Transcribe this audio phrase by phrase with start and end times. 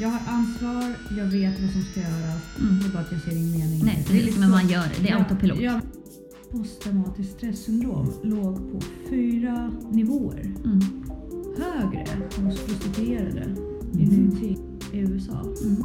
[0.00, 2.42] Jag har ansvar, jag vet vad som ska göras.
[2.60, 2.78] Mm.
[2.80, 3.80] Det är bara att jag ser ingen mening.
[3.80, 4.20] i Nej, det.
[4.20, 5.02] är liksom man gör det.
[5.02, 5.60] Det är Ja, autopilot.
[5.60, 5.80] Ja,
[6.50, 10.52] posttraumatiskt stresssyndrom låg på fyra nivåer.
[10.64, 10.80] Mm.
[11.58, 13.54] Högre hos prostituerade
[13.92, 14.16] i Mm.
[14.16, 14.58] nutid
[14.92, 15.42] i USA.
[15.64, 15.82] Mm.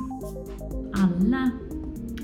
[0.94, 1.52] Alla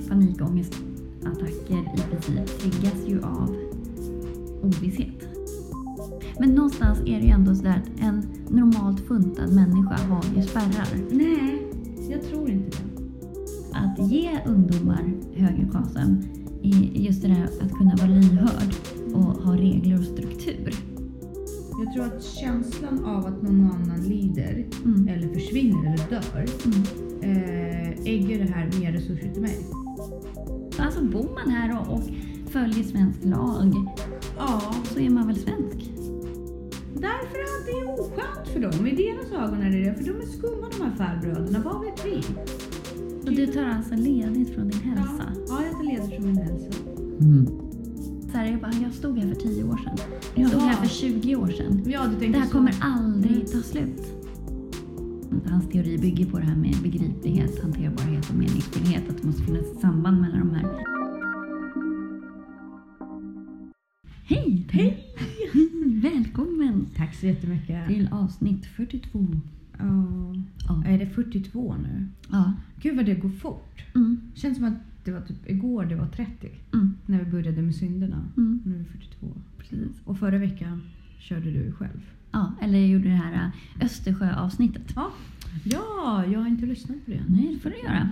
[0.10, 3.56] panikångestattacker i princip triggas ju av
[4.64, 5.28] ovisshet.
[6.40, 10.42] Men någonstans är det ju ändå så där att en normalt funtad människa har ju
[10.44, 10.88] spärrar.
[11.12, 11.63] Nej,
[12.24, 13.78] jag tror inte det.
[13.78, 16.22] Att ge ungdomar högre KASAM
[16.64, 18.74] är just det där att kunna vara lyhörd
[19.14, 20.74] och ha regler och struktur.
[21.86, 25.08] Jag tror att känslan av att någon annan lider Mm.
[25.08, 26.84] eller försvinner eller dör Mm.
[27.22, 29.58] eh, ägger det här mer resurser till mig.
[30.78, 32.02] Alltså bor man här och, och
[32.50, 33.74] följer svensk lag
[34.38, 34.62] Ja,
[34.94, 35.93] så är man väl svensk?
[37.08, 38.88] Därför att det är oskönt för dem.
[38.88, 41.62] I deras ögon är det det, för de är skumma de här farbröderna.
[41.66, 42.22] Vad vet vi?
[43.24, 45.24] Så du tar alltså ledigt från din hälsa?
[45.36, 46.72] Ja, ja, jag tar ledigt från min hälsa.
[48.32, 49.98] Så här, jag, bara, jag stod här för 10 år sedan.
[50.36, 50.68] Jag stod Jaha.
[50.70, 51.82] här för 20 år sedan.
[51.86, 52.52] Ja, du Det här så.
[52.52, 53.46] kommer aldrig Mm.
[53.46, 54.02] ta slut.
[55.50, 59.10] Hans teori bygger på det här med begriplighet, hanterbarhet och meningsfullhet.
[59.10, 60.86] Att det måste finnas ett samband mellan de här.
[64.26, 64.68] Hej!
[64.72, 64.98] Hej!
[66.04, 67.88] Välkommen Tack så jättemycket.
[67.88, 69.28] till avsnitt 42.
[69.78, 69.86] Ja.
[70.68, 70.84] Ja.
[70.86, 72.08] Är det 42 nu?
[72.32, 72.54] ja.
[72.82, 73.84] Gud vad det går fort.
[73.96, 74.22] Mm.
[74.36, 74.74] Känns som att
[75.04, 76.52] det var typ igår det var 30.
[76.74, 76.94] Mm.
[77.06, 78.24] När vi började med synderna.
[78.38, 78.62] Mm.
[78.66, 79.28] Nu är det 42.
[79.58, 80.02] Precis.
[80.06, 80.82] Och förra veckan
[81.20, 82.02] körde du själv.
[82.32, 84.94] Ja, eller jag gjorde det här äh, Östersjöavsnittet.
[84.96, 85.12] Ja.
[85.64, 87.22] Ja, jag har inte lyssnat på det.
[87.30, 88.10] Nej, det får du göra.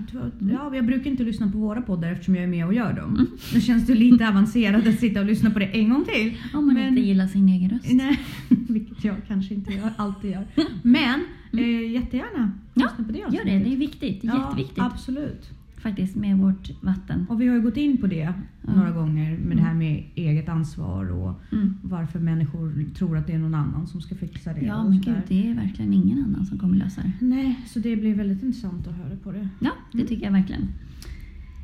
[0.51, 3.09] Ja, jag brukar inte lyssna på våra poddar eftersom jag är med och gör dem.
[3.15, 3.27] Mm.
[3.53, 6.37] Då känns det lite avancerat att sitta och lyssna på det en gång till.
[6.53, 7.91] Om man Men- inte gillar sin egen röst.
[7.91, 10.45] Nej, vilket jag kanske inte gör, alltid gör.
[10.83, 11.19] Men
[11.53, 12.51] eh, jättegärna Mm.
[12.73, 14.21] Ja, lyssna på det Gör det, det är viktigt.
[14.21, 15.49] Det är jätteviktigt Absolut.
[15.81, 17.25] Faktiskt med vårt vatten.
[17.29, 18.33] Och vi har ju gått in på det
[18.67, 18.73] Ja.
[18.75, 21.77] några gånger med det här med eget ansvar och Mm.
[21.81, 24.61] varför människor tror att det är någon annan som ska fixa det.
[24.65, 27.11] Ja men gud, det är verkligen ingen annan som kommer lösa det.
[27.25, 29.49] Nej, så det blir väldigt intressant att höra på det.
[29.59, 30.07] Ja, det Mm.
[30.07, 30.67] tycker jag verkligen.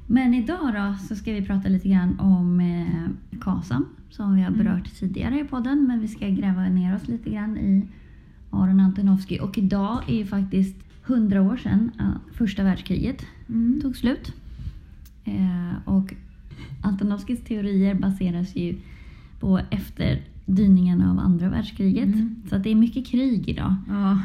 [0.08, 4.48] Men idag då så ska vi prata lite grann om eh, KASAM som vi har
[4.52, 4.60] Mm.
[4.60, 5.88] berört tidigare i podden.
[5.88, 7.88] Men vi ska gräva ner oss lite grann i
[8.50, 9.40] Aron Antonovsky.
[9.40, 10.76] Och idag är ju faktiskt
[11.08, 13.82] 100 år sedan eh, första världskriget Mm.
[13.82, 14.34] tog slut.
[15.26, 16.14] Eh, och
[16.82, 18.76] Antonovskys teorier baseras ju
[19.40, 22.06] på efterdyningen av andra världskriget.
[22.06, 22.36] Mm.
[22.50, 23.76] Så att det är mycket krig idag.
[23.88, 24.22] Ja.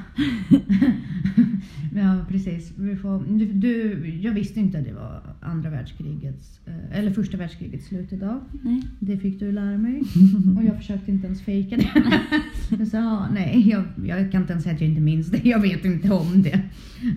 [1.94, 2.72] ja, precis.
[2.76, 7.36] Vi får, du, du, jag visste inte att det var andra världskrigets, eh, eller första
[7.36, 8.40] världskrigets slut idag.
[8.62, 8.82] Nej.
[8.98, 10.02] Det fick du lära mig.
[10.56, 11.90] Och jag försökte inte ens fejka det.
[12.78, 15.40] Jag sa, "Ja, nej, jag, jag kan inte ens säga att jag inte minns det.
[15.48, 16.60] Jag vet inte om det.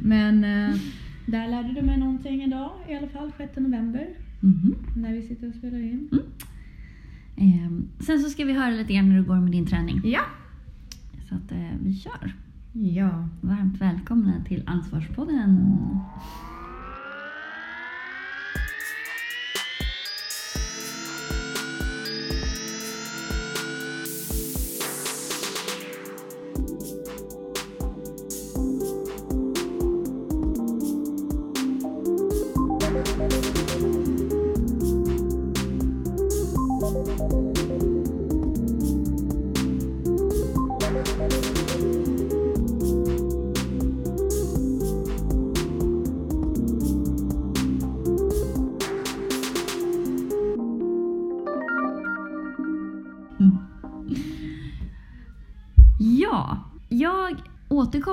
[0.03, 0.75] Men eh,
[1.25, 4.07] där lärde du mig någonting idag i alla fall, 6 november.
[4.39, 4.75] Mhm.
[4.95, 6.09] När vi sitter och spelar in.
[7.37, 10.01] Ehm, sen så ska vi höra lite grann hur det går med din träning.
[10.03, 10.21] Ja.
[11.29, 12.33] Så att eh, vi kör.
[12.73, 13.27] Ja.
[13.41, 15.59] Varmt välkomna till Ansvarspodden.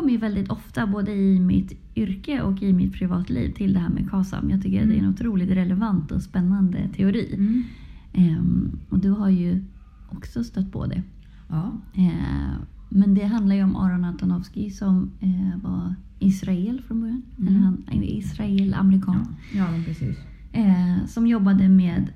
[0.03, 3.89] Återkommer ju väldigt ofta både i mitt yrke och i mitt privatliv till det här
[3.89, 4.51] med KASAM.
[4.51, 7.35] Jag tycker att det är en otroligt relevant och spännande teori.
[7.35, 7.65] Mm.
[8.13, 9.65] Ehm, och du har ju
[10.11, 11.03] också stött på det.
[11.49, 11.73] Ja.
[11.95, 17.23] Eh, men det handlar ju om Aron Antonovsky som eh, var Israel från början.
[17.39, 17.49] Mm.
[17.49, 19.27] Eller han, Israel-amerikan.
[19.55, 20.19] Ja, men precis.
[20.53, 22.13] Eh, som jobbade med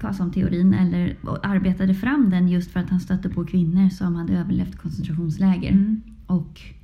[0.00, 4.76] KASAM-teorin eller arbetade fram den just för att han stötte på kvinnor som hade överlevt
[4.76, 5.72] koncentrationsläger.
[5.72, 6.02] Mm.
[6.26, 6.74] Och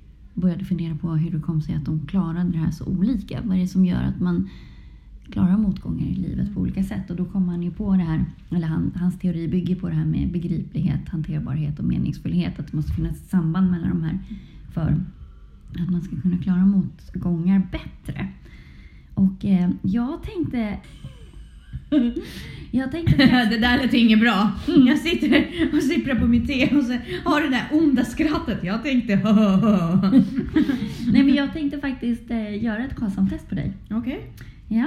[0.40, 3.40] började fundera på hur det kom sig att de klarade det här så olika.
[3.44, 4.48] Vad är det som gör att man
[5.30, 7.10] klarar motgångar i livet på olika sätt?
[7.10, 9.94] Och då kom han ju på det här, eller han, hans teori bygger på det
[9.94, 12.58] här med begriplighet, hanterbarhet och meningsfullhet.
[12.58, 14.18] Att det måste finnas ett samband mellan de här
[14.72, 15.04] för
[15.78, 18.28] att man ska kunna klara motgångar bättre.
[19.14, 20.78] Och eh, jag tänkte
[22.72, 24.50] Jag tänkte faktiskt- det där lät inget bra.
[24.86, 26.92] Jag sitter och sipprar på mitt te och så
[27.24, 28.64] har det där onda skrattet.
[28.64, 29.16] Jag tänkte
[31.12, 33.72] Nej men jag tänkte faktiskt eh, göra ett KASAM-test på dig.
[33.90, 34.20] Okej.
[34.68, 34.86] Ja.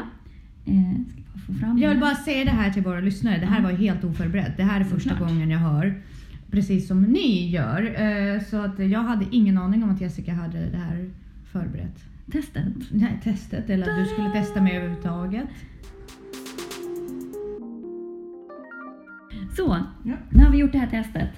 [0.66, 2.02] Eh, ska bara få fram Jag vill det.
[2.02, 3.40] bara säga det här till våra lyssnare.
[3.40, 4.58] Det här var ju helt oförberett.
[4.58, 5.30] Det här är första Såklart.
[5.30, 6.02] gången jag hör
[6.52, 7.96] precis som ni gör.
[8.02, 11.10] Eh, Så att jag hade ingen aning om att Jessica hade det här
[11.52, 12.04] förberett.
[12.32, 12.64] Testet.
[12.92, 15.48] Nej, testet eller att du skulle testa mig överhuvudtaget.
[19.56, 20.16] Så, Ja.
[20.30, 21.30] nu har vi gjort det här testet.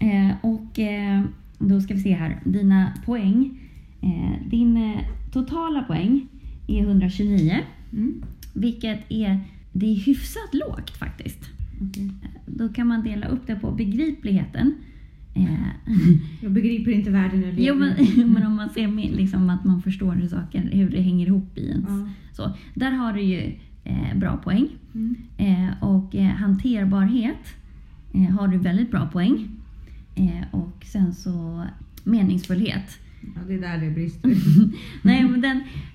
[0.00, 1.22] Eh, och eh,
[1.58, 2.40] då ska vi se här.
[2.44, 3.58] Dina poäng.
[4.02, 5.00] Eh, din eh,
[5.32, 6.26] totala poäng
[6.68, 7.58] är 129.
[7.92, 8.22] Mm.
[8.54, 9.40] Vilket är,
[9.72, 11.50] det är hyfsat lågt faktiskt.
[11.88, 12.10] okej.
[12.46, 14.74] Då kan man dela upp det på begripligheten.
[15.34, 15.44] Eh,
[16.42, 17.92] Jag begriper inte världen lever jo, men,
[18.32, 21.58] men om man ser med, liksom, att man förstår hur saker, hur det hänger ihop
[21.58, 21.88] i ens.
[21.88, 22.08] Ja.
[22.32, 23.52] Så, där har du ju
[23.88, 24.68] eh, bra poäng.
[24.94, 25.16] Mm.
[25.36, 27.54] Eh, och eh, hanterbarhet
[28.14, 29.48] eh, har du väldigt bra poäng.
[30.14, 31.64] Eh, och sen så
[32.04, 32.98] meningsfullhet.
[33.34, 34.30] Ja, det är där det brister.
[35.02, 35.60] Nej men den,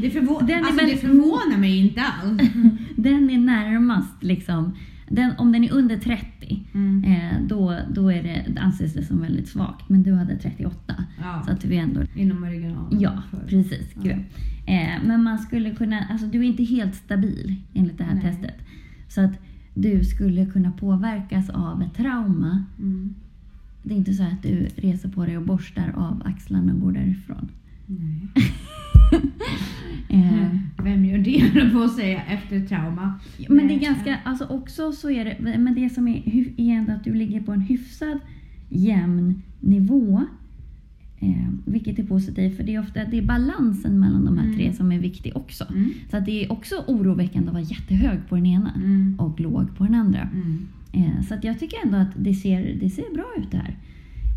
[0.00, 2.42] Det, förvå- Den alltså, det väldigt- förvånar mig inte alls.
[2.96, 4.76] den är närmast liksom,
[5.08, 6.26] den, om den är under 30
[6.74, 7.04] Mm.
[7.04, 9.88] eh, då, då är det, anses det som väldigt svagt.
[9.88, 10.94] Men du hade 38.
[11.20, 13.00] Ja, Så att du är ändå inom originalen.
[13.00, 13.94] Ja, för- precis.
[14.02, 14.10] Ja.
[14.66, 18.22] Eh, men man skulle kunna, alltså du är inte helt stabil enligt det här Nej.
[18.22, 18.54] testet.
[19.08, 19.32] Så att
[19.74, 22.64] du skulle kunna påverkas av ett trauma.
[22.78, 23.14] Mm.
[23.82, 26.92] Det är inte så att du reser på dig och borstar av axlarna och går
[26.92, 27.48] därifrån.
[27.86, 28.28] Nej.
[30.08, 30.48] Eh,
[30.84, 31.30] Vem gör det,
[31.60, 33.14] jag på att säga, efter trauma?
[33.48, 36.22] men det är ganska, alltså också så är det, men det som är,
[36.56, 38.18] är ändå att du ligger på en hyfsad
[38.68, 40.22] jämn nivå.
[41.20, 44.56] Eh, vilket är positivt för det är ofta det är balansen mellan de här Mm.
[44.56, 45.64] tre som är viktig också.
[45.70, 45.90] Mm.
[46.10, 49.14] Så att det är också oroväckande att vara jättehög på den ena Mm.
[49.18, 50.28] och låg på den andra.
[50.34, 50.58] Mm.
[50.92, 53.76] Eh, så att jag tycker ändå att det ser, det ser bra ut det här.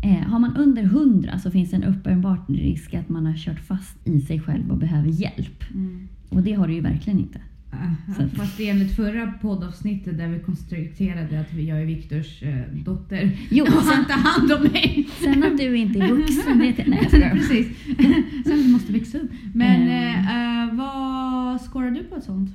[0.02, 3.60] Eh, har man under 100 så finns det en uppenbar risk att man har kört
[3.60, 5.64] fast i sig själv och behöver hjälp.
[5.74, 6.08] Mm.
[6.28, 7.40] Och det har du ju verkligen inte.
[7.70, 13.30] Ah, Så- Fast enligt förra poddavsnittet där vi konstaterade att jag är Viktors eh, dotter
[13.50, 15.08] Jo, och han tar hand om mig.
[15.24, 17.32] sen att du inte är vuxen, det nej jag.
[17.32, 17.66] Precis.
[18.44, 19.30] Sen vi måste växa upp.
[19.54, 20.68] Men Mm.
[20.68, 22.50] eh, vad scorar du på ett sånt?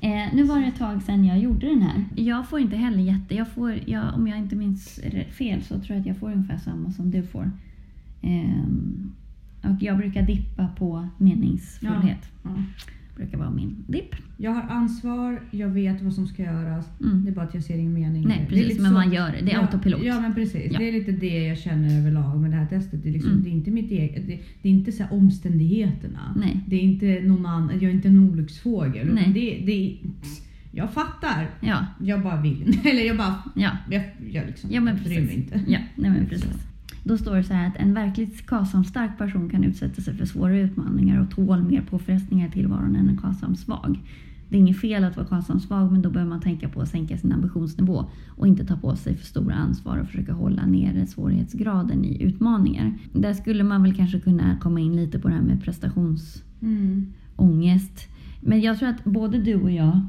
[0.00, 2.04] Eh, nu var det ett tag sedan jag gjorde den här.
[2.16, 3.34] Jag får inte heller jätte...
[3.34, 5.00] Jag får, jag, om jag inte minns
[5.30, 7.50] fel så tror jag att jag får ungefär samma som du får.
[8.22, 9.12] Ehm,
[9.62, 12.30] och jag brukar dippa på meningsfullhet.
[12.42, 12.50] Ja.
[13.18, 14.14] Brukar vara min dipp.
[14.36, 16.86] Jag har ansvar, jag vet vad som ska göras.
[17.04, 17.24] Mm.
[17.24, 18.64] Det är bara att jag ser ingen mening Nej, precis, det.
[18.64, 19.44] är lite men så- man gör det.
[19.44, 20.00] Det är ja, autopilot.
[20.04, 20.72] Ja, men precis.
[20.72, 20.78] Ja.
[20.78, 23.02] Det är lite det jag känner överlag med det här testet.
[23.02, 23.42] Det är, liksom, Mm.
[23.44, 26.34] det är inte mitt eget, det, det är inte så omständigheterna.
[26.36, 26.60] Nej.
[26.66, 29.14] Det är inte någon annan, jag är inte en olycksfågel.
[29.14, 29.30] Nej.
[29.34, 29.96] Det, det,
[30.72, 31.50] jag fattar.
[31.60, 32.78] Ja, Jag bara vill.
[32.84, 33.70] Eller jag bara, ja.
[33.90, 35.44] jag, jag liksom Ja, men jag bryr mig precis.
[35.44, 35.60] inte.
[35.72, 36.67] Ja, nej men precis.
[37.04, 40.58] Då står det så här att en verkligt KASAM-stark person kan utsätta sig för svåra
[40.58, 43.98] utmaningar och tål mer påfrestningar i tillvaron än en KASAM-svag.
[44.48, 47.18] Det är inget fel att vara KASAM-svag men då behöver man tänka på att sänka
[47.18, 52.04] sin ambitionsnivå och inte ta på sig för stora ansvar och försöka hålla nere svårighetsgraden
[52.04, 52.98] i utmaningar.
[53.12, 56.42] Där skulle man väl kanske kunna komma in lite på det här med prestationsångest.
[57.38, 58.12] Mm.
[58.40, 60.00] Men jag tror att både du och jag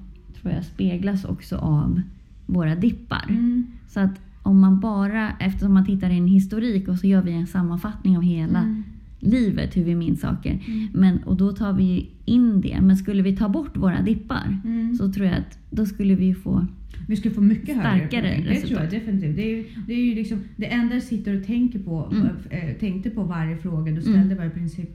[0.41, 2.01] tror jag speglas också av
[2.45, 3.25] våra dippar.
[3.29, 3.67] Mm.
[3.87, 4.19] Så att
[4.49, 8.17] om man bara, eftersom man tittar i en historik och så gör vi en sammanfattning
[8.17, 8.83] av hela Mm.
[9.19, 10.59] livet, hur vi minns saker.
[10.67, 10.87] Mm.
[10.93, 12.77] Men, och då tar vi in det.
[12.81, 14.95] Men skulle vi ta bort våra dippar Mm.
[14.95, 16.65] så tror jag att då skulle vi få...
[17.07, 18.43] Vi skulle få mycket högre Starkare poäng.
[18.43, 18.91] Det tror jag resultat.
[18.91, 19.35] definitivt.
[19.35, 22.27] Det är ju, det är ju liksom, det enda jag sitter och tänker på, Mm.
[22.49, 24.01] äh, tänkte på varje fråga du Mm.
[24.01, 24.89] ställde var i princip,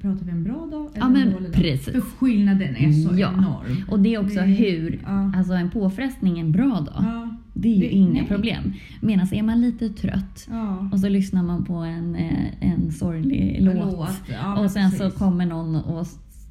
[0.00, 1.54] pratar vi en bra dag eller Ja, men en dålig dag?
[1.62, 1.92] precis.
[1.92, 3.32] För skillnaden är så Ja.
[3.38, 3.76] enorm.
[3.88, 5.32] Och det är också Det- hur, ja.
[5.36, 7.36] alltså en påfrestning en bra dag, Ja.
[7.54, 8.26] Det är ju Det- inga nej.
[8.28, 8.72] problem.
[9.00, 10.88] Medan är man lite trött Ja.
[10.92, 14.98] och så lyssnar man på en, eh, en sorglig låt, Ja, men och sen så
[14.98, 15.18] precis.
[15.18, 16.06] kommer någon och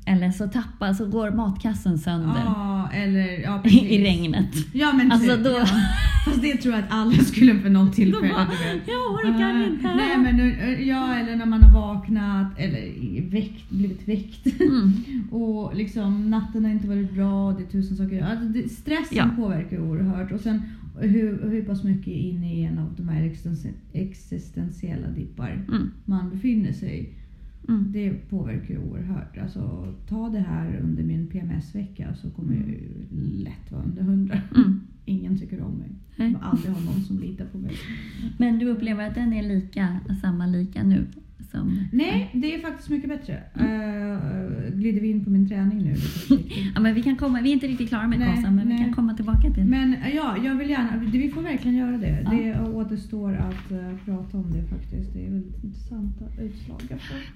[0.05, 4.55] eller så tappar, så går matkassen sönder Ja, eller ja, i regnet.
[4.73, 5.65] Ja men Alltså, typ, då- ja.
[6.25, 8.33] Fast det tror jag att alla skulle för något tillfälle.
[8.33, 8.47] bara,
[8.87, 9.95] jag orkar Ah, inte.
[9.95, 14.59] Nej men nu- ja, eller när man har vaknat eller väckt, blivit väckt.
[14.61, 14.93] Mm.
[15.31, 18.21] Och liksom natten har inte varit bra, det är tusen saker.
[18.23, 19.25] Alltså, det, stressen Ja.
[19.35, 20.31] påverkar oerhört.
[20.31, 20.61] Och sen
[20.99, 25.91] hur, hur pass mycket inne i en av de här existen- existentiella dippar Mm.
[26.05, 27.13] man befinner sig.
[27.67, 27.91] Mm.
[27.91, 29.37] Det påverkar ju oerhört.
[29.37, 32.79] Alltså, ta det här under min PMS-vecka så kommer jag ju
[33.43, 34.41] lätt vara under 100.
[34.55, 34.79] Mm.
[35.05, 35.89] Ingen tycker om mig.
[36.15, 37.73] Jag kommer aldrig ha någon som litar på mig.
[38.37, 41.05] Men du upplever att den är lika, samma lika nu
[41.51, 41.87] som...
[41.91, 43.33] Nej, det är faktiskt mycket bättre.
[43.59, 45.95] Uh, glider vi in på min träning nu?
[46.75, 48.83] Ja, men vi, kan komma, vi är inte riktigt klara med KASAM, men vi nej.
[48.83, 51.97] kan komma tillbaka till Men eh, ja, jag vill gärna, det- vi får verkligen göra
[51.97, 52.21] det.
[52.25, 52.31] Ja.
[52.31, 55.13] Det återstår att eh, prata om det faktiskt.
[55.13, 56.81] Det är väldigt intressanta utslag.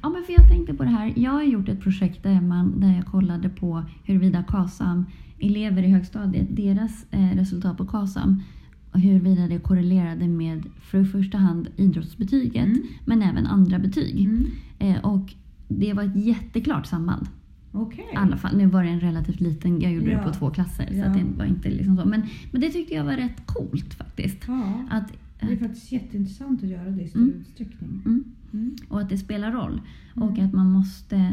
[0.02, 1.14] Ja, men för jag tänkte på det här.
[1.16, 5.06] Jag har gjort ett projekt där, man, där jag kollade på huruvida KASAM,
[5.40, 8.42] elever i högstadiet, deras eh, resultat på KASAM
[8.96, 12.84] huruvida det korrelerade med för i första hand idrottsbetyget Mm.
[13.06, 14.26] men även andra betyg.
[14.26, 14.46] Mm.
[14.80, 15.34] Eh, och
[15.68, 17.28] det var ett jätteklart samband.
[18.14, 20.18] I alla fall, nu var det en relativt liten, jag gjorde Ja.
[20.18, 21.06] det på två klasser så Ja.
[21.06, 22.06] att det var inte liksom så.
[22.06, 22.22] Men,
[22.52, 24.38] men det tyckte jag var rätt coolt faktiskt.
[24.48, 27.34] Ja, Att, det är faktiskt jätteintressant att göra det i stor Mm.
[27.40, 28.02] utsträckning.
[28.06, 28.24] mm,
[28.54, 28.76] Mm.
[28.90, 29.82] och att det spelar roll.
[30.14, 30.46] Och Mm.
[30.46, 31.32] att man måste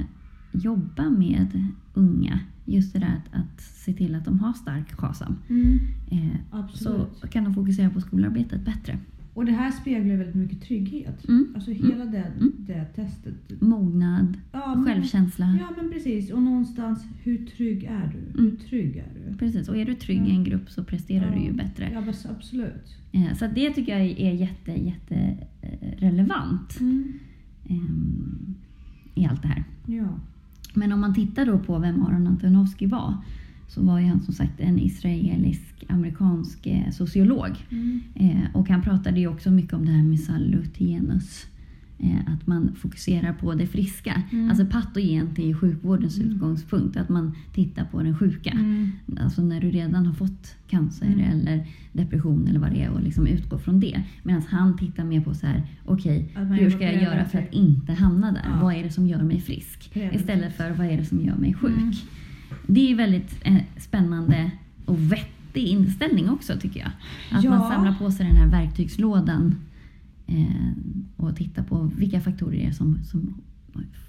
[0.53, 2.41] jobba med unga.
[2.65, 5.37] Just det där att, att se till att de har stark KASAM.
[5.49, 5.79] Mm.
[6.11, 8.99] Eh, så kan de fokusera på skolarbetet bättre.
[9.35, 11.29] Och det här speglar väldigt mycket trygghet.
[11.29, 11.53] Mm.
[11.55, 12.53] Alltså hela det, Mm.
[12.59, 13.61] det testet.
[13.61, 15.57] Mognad, Ja, men- självkänsla.
[15.61, 16.31] Ja men precis.
[16.31, 18.41] Och någonstans, hur trygg är du?
[18.43, 18.57] Hur Mm.
[18.69, 19.37] trygg är du?
[19.39, 20.27] Precis, och är du trygg Ja.
[20.27, 21.53] i en grupp så presterar du ju Ja.
[21.53, 21.91] bättre.
[21.95, 22.97] Ja, bas- absolut.
[23.13, 27.13] Eh, så det tycker jag är jätte, jätte eh, relevant Mm.
[27.69, 28.55] ehm,
[29.15, 29.65] i allt det här.
[29.87, 30.19] Ja.
[30.75, 33.17] Men om man tittar då på vem Aron Antonovsky var
[33.69, 37.67] så var ju han som sagt en israelisk-amerikansk eh, sociolog.
[37.71, 38.01] Mm.
[38.15, 41.47] Eh, och han pratade ju också mycket om det här med salutenus.
[42.03, 44.23] Eh, att man fokuserar på det friska.
[44.33, 44.49] Mm.
[44.51, 46.31] Alltså patogent är ju sjukvårdens Mm.
[46.31, 46.97] utgångspunkt.
[46.97, 48.51] Att man tittar på den sjuka.
[48.51, 48.93] Mm.
[49.21, 51.21] Alltså när du redan har fått cancer Mm.
[51.21, 54.03] eller depression eller vad det är och liksom utgår från det.
[54.23, 57.53] Medan han tittar mer på så här, okej, man hur ska jag göra för att
[57.53, 58.43] inte hamna där?
[58.45, 58.59] Ja.
[58.63, 59.91] Vad är det som gör mig frisk?
[60.13, 61.71] Istället för vad är det som gör mig sjuk?
[61.79, 61.93] Mm.
[62.67, 64.51] Det är väldigt eh, spännande
[64.85, 66.91] och vettig inställning också tycker jag.
[67.39, 67.51] Att Ja.
[67.51, 69.55] man samlar på sig den här verktygslådan
[71.17, 73.35] och tittar på vilka faktorer det är som, som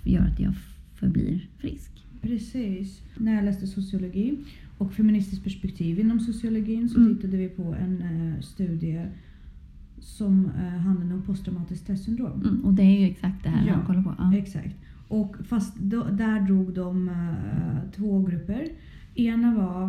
[0.03, 0.53] gör att jag
[0.93, 1.91] förblir frisk.
[2.21, 3.01] Precis.
[3.17, 4.37] När jag läste sociologi
[4.77, 7.15] och feministiskt perspektiv inom sociologin så Mm.
[7.15, 9.05] tittade vi på en eh, studie
[9.99, 12.41] som eh, handlade om posttraumatiskt stressyndrom.
[12.41, 13.73] Mm, och det är ju exakt det här Ja.
[13.73, 14.15] han kollar på.
[14.17, 14.35] Ja.
[14.37, 14.75] Exakt.
[15.07, 18.67] Och fast då, där drog de eh, två grupper.
[19.15, 19.83] Ena var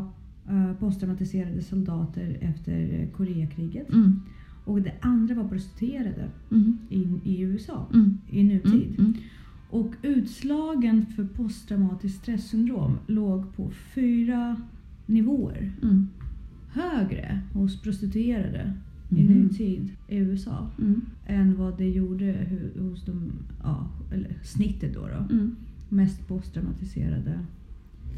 [0.57, 3.93] eh, posttraumatiserade soldater efter eh, Koreakriget.
[3.93, 4.21] Mm,
[4.65, 8.95] Och det andra var prostituerade mm, in, i USA mm, i nutid.
[8.99, 9.15] mm, mm.
[9.71, 14.57] Och utslagen för posttraumatiskt stressyndrom låg på fyra
[15.07, 15.73] nivåer.
[15.83, 16.09] Mm.
[16.69, 18.73] Högre hos prostituerade
[19.11, 19.33] i Mhm.
[19.43, 21.01] nutid i USA Mm.
[21.27, 22.47] än vad det gjorde
[22.79, 25.01] hos de, ja, eller snittet då.
[25.01, 25.35] då.
[25.35, 25.57] Mm.
[25.89, 27.39] Mest posttraumatiserade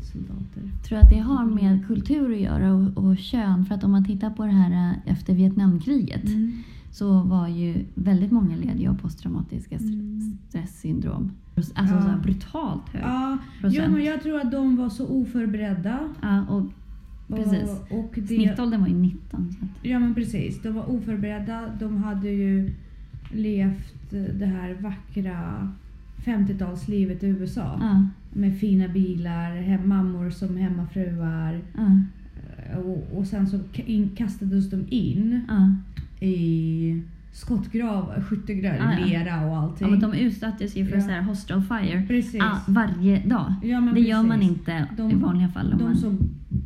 [0.04, 0.62] soldater.
[0.88, 3.64] Tror att det har med kultur att göra och, och kön.
[3.66, 6.52] För att om man tittar på det här eh, efter Vietnamkriget Mm.
[6.92, 10.38] så var ju väldigt många led av posttraumatiska st- Mm.
[10.48, 11.30] stresssyndrom.
[11.54, 12.02] Alltså Ja.
[12.02, 13.84] så brutalt hög Ja, procent.
[13.86, 15.98] jo, men jag tror att de var så oförberedda.
[16.22, 16.62] Ja, och
[17.28, 17.70] Precis.
[17.90, 19.52] Och, och det, snittåldern var ju 19.
[19.52, 21.60] Så Ja men precis, de var oförberedda.
[21.80, 22.72] De hade ju
[23.32, 25.68] levt det här vackra
[26.26, 27.78] 50-talslivet i USA.
[27.80, 31.61] ja, Med fina bilar, hem, mammor som hemmafruar.
[31.76, 31.90] ja,
[32.73, 35.40] Eh, Och, och sen så in, kastades de in
[36.21, 37.02] i
[37.33, 39.06] skottgrav, skyttegrav, ja.
[39.06, 39.87] lera och allting.
[39.88, 41.00] ja, men de utsattes ju för Ja.
[41.02, 42.35] så här hostile fire Precis.
[42.35, 43.54] ja, varje dag.
[43.62, 44.50] Ja, det gör man precis.
[44.59, 45.71] inte De- i vanliga fall.
[45.78, 46.14] De man, såg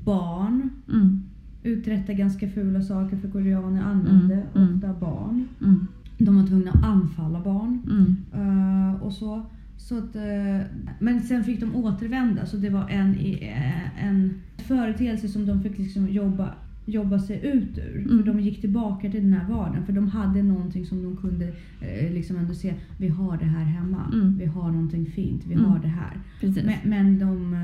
[0.04, 1.22] barn mm,
[1.62, 4.74] uträtta ganska fula saker för koreaner använde Mm, mm.
[4.74, 5.48] ofta barn.
[5.62, 5.86] mm,
[6.20, 7.78] De var tvungna att anfalla barn.
[7.90, 9.46] mm, Eh, och så.
[9.76, 10.60] så att, eh,
[10.98, 15.78] men sen fick de återvända så det var en, eh, en företeelse som de fick
[15.78, 16.54] liksom jobba,
[16.92, 17.96] jobba sig ut ur.
[18.06, 18.18] Mm.
[18.18, 19.86] För de gick tillbaka till den här vardagen.
[19.86, 21.44] För de hade någonting som de kunde
[21.80, 22.74] eh, liksom ändå se.
[22.98, 24.10] Vi har det här hemma.
[24.12, 24.38] Mm.
[24.38, 25.42] Vi har någonting fint.
[25.46, 25.66] Vi Mm.
[25.66, 26.16] har det här.
[26.40, 26.64] precis.
[26.64, 27.56] Men, men de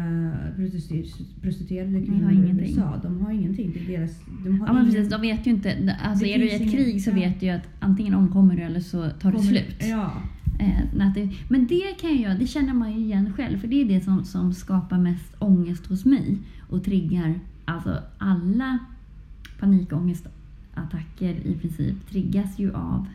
[0.56, 2.50] prostitu- prostituerade De kvinnor har i.
[2.70, 3.72] USA, de har ingenting.
[3.74, 5.96] Det är deras, de har Ja men ingen- precis, de vet ju inte.
[6.02, 7.14] Alltså Det är du i ett ingen- krig så ja.
[7.14, 9.76] vet du ju att antingen omkommer du eller så tar det kommer- slut.
[9.90, 10.12] Ja.
[10.60, 13.58] Eh, det, men det kan jag göra, det känner man ju igen själv.
[13.58, 16.38] För det är det som, som skapar mest ångest hos mig.
[16.68, 18.78] Och triggar, alltså alla
[19.58, 23.06] panikångestattacker i princip triggas ju av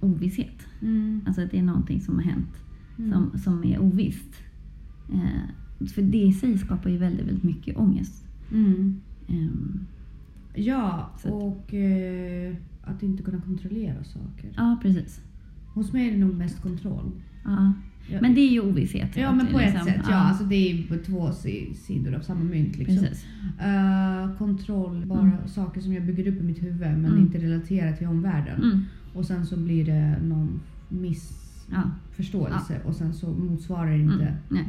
[0.00, 0.66] ovisshet.
[0.82, 1.20] Mm.
[1.26, 2.60] Alltså att det är någonting som har hänt
[2.98, 3.12] Mm.
[3.12, 4.34] som, som är ovisst.
[5.12, 8.24] Eh, för det i sig skapar ju väldigt, väldigt mycket ångest.
[8.52, 9.00] Mm.
[9.28, 9.86] Ehm,
[10.54, 14.52] Ja, och eh, att inte kunna kontrollera saker.
[14.56, 15.20] ja, precis.
[15.74, 17.10] Hos mig är det nog mest kontroll.
[17.44, 17.72] Ja.
[18.08, 19.16] Ja, Men det är ju ovisshet.
[19.16, 20.00] ja, men på ett liksom- sätt.
[20.10, 22.78] Ja, alltså det är på två si- sidor av samma mynt.
[22.78, 22.98] Liksom.
[22.98, 23.26] Precis.
[23.60, 25.48] Eh, kontroll, bara Mm.
[25.48, 27.18] saker som jag bygger upp i mitt huvud men Mm.
[27.18, 28.62] inte relaterar till omvärlden.
[28.62, 28.80] Mm.
[29.14, 31.32] Och sen så blir det någon miss
[31.72, 31.82] Ja.
[32.16, 34.64] förståelse och sen så motsvarar inte Mm.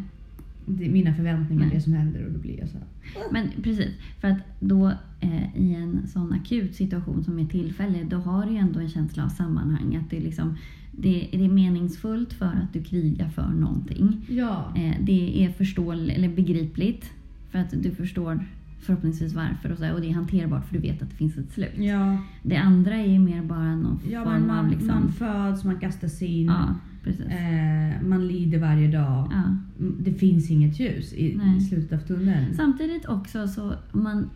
[0.67, 1.75] Det, mina förväntningar Nej.
[1.75, 2.87] det som händer och då blir jag så här.
[3.31, 3.89] Men precis,
[4.21, 8.51] för att då eh, i en sån akut situation som är tillfällig, då har du
[8.51, 9.95] ju ändå en känsla av sammanhang.
[9.95, 10.55] Att det, liksom,
[10.97, 14.25] det, det är meningsfullt för att du krigar för någonting.
[14.29, 14.73] Ja.
[14.75, 17.11] Eh, det är förståeligt, eller begripligt,
[17.51, 18.45] för att du förstår
[18.79, 21.37] förhoppningsvis varför och, så här, och det är hanterbart för du vet att det finns
[21.37, 21.77] ett slut.
[21.77, 24.87] Ja, Det andra är ju mer bara någon ja form man, av liksom...
[24.87, 27.25] man föds, man kastas in, ja, precis.
[27.25, 29.31] eh, man lider varje dag.
[29.31, 29.57] Ja.
[29.99, 32.53] Det finns inget ljus i, i slutet av tunneln.
[32.55, 34.29] Samtidigt också så man...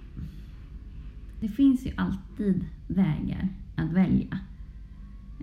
[1.41, 4.39] Det finns ju alltid vägar att välja.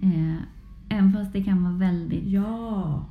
[0.03, 0.35] Eh,
[0.89, 2.25] även fast det kan vara väldigt...
[2.27, 3.07] Ja.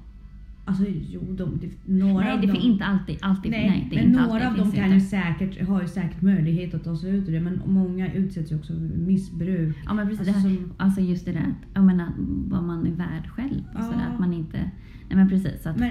[0.67, 2.55] Alltså jo, de, det, några nej, av det dem...
[2.55, 3.17] finns inte alltid.
[3.22, 5.88] alltid Nej, nej, det men inte några alltid, av dem kan ju säkert, har ju
[5.88, 9.75] säkert möjlighet att ta sig ut ur det men många utsätts ju också för missbruk.
[9.86, 12.08] Ja men precis, Alltså, det här, som- alltså just det där att, jag menar,
[12.48, 13.63] vad man är värd själv.
[13.74, 13.84] Och Ja.
[13.84, 14.72] sådär, att man inte...
[15.09, 15.65] Nej men precis.
[15.65, 15.89] Att, Men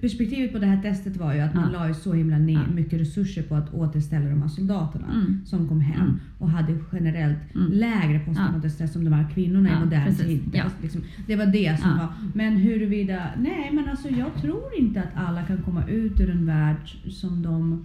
[0.00, 1.78] perspektivet på det här testet var ju att man Ja.
[1.78, 2.74] la ju så himla ner, Ja.
[2.74, 5.40] mycket resurser på att återställa de här soldaterna Mm.
[5.44, 6.20] som kom hem Mm.
[6.38, 7.72] och hade generellt Mm.
[7.72, 10.40] lägre posttraumatisk stress som de här kvinnorna Ja, i modern tid.
[10.52, 10.64] Ja.
[10.82, 11.96] Liksom, det var det som Ja.
[11.96, 12.08] var.
[12.34, 16.46] Men huruvida, nej men alltså jag tror inte att alla kan komma ut ur en
[16.46, 17.84] värld som de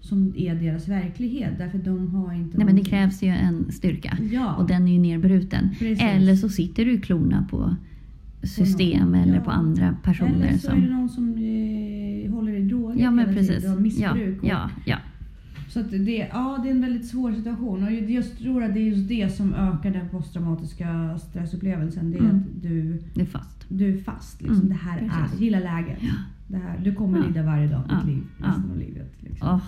[0.00, 4.16] som är deras verklighet därför de har inte nej men det krävs ju en styrka.
[4.32, 4.54] Ja.
[4.54, 5.68] Och den är ju nerbruten.
[5.78, 6.02] Precis.
[6.02, 7.76] Eller så sitter du i klorna på
[8.42, 9.40] system eller Ja.
[9.40, 10.46] på andra personer.
[10.48, 13.48] Eller så som, är det någon som eh, håller i droger ja men precis.
[13.48, 14.42] tiden Ja, missbruk.
[14.42, 14.96] och- ja, ja.
[15.68, 18.80] Så att det, ja, det är en väldigt svår situation och jag tror att det
[18.80, 22.10] är just det som ökar den posttraumatiska stressupplevelsen.
[22.10, 22.36] Det är Mm.
[22.36, 23.64] att du, Det är fast.
[23.68, 24.40] du är fast.
[24.42, 24.56] Liksom.
[24.56, 25.38] Mm, det här precis.
[25.40, 25.98] är, gilla läget.
[26.00, 26.12] Ja.
[26.48, 27.24] Det här, du kommer Ja.
[27.26, 27.96] lida varje dag i Ja.
[27.96, 28.46] ditt liv, Ja.
[28.46, 29.12] resten av livet.
[29.20, 29.48] Liksom.
[29.48, 29.60] Åh,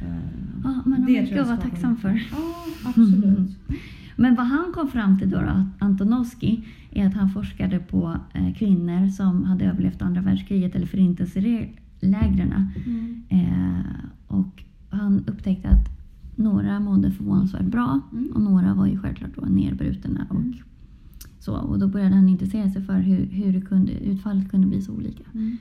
[0.00, 0.06] Eh,
[0.64, 2.22] ja, men det jag jag vara tacksam för.
[2.30, 3.50] Ja, absolut.
[4.16, 6.60] Men vad han kom fram till då, då Antonovsky,
[6.98, 12.68] är att han forskade på eh, kvinnor som hade överlevt andra världskriget eller förintelselägren.
[12.86, 13.22] Mm.
[13.28, 13.84] Eh,
[14.26, 15.88] och han upptäckte att
[16.36, 18.30] några mådde förvånansvärt bra Mm.
[18.34, 20.26] och några var ju självklart då nedbrutna.
[20.30, 20.54] Och, Mm.
[21.38, 24.82] så, och då började han intressera sig för hur, hur det kunde, utfallet kunde bli
[24.82, 25.56] så olika Mm.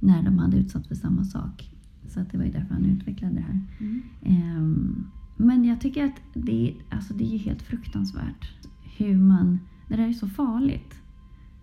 [0.00, 1.70] när de hade utsatts för samma sak.
[2.08, 3.60] Så att det var ju därför han utvecklade det här.
[4.22, 5.04] Ehm,
[5.36, 8.52] men jag tycker att det, alltså det är helt fruktansvärt
[8.96, 9.58] hur man...
[9.88, 10.94] Det där är så farligt.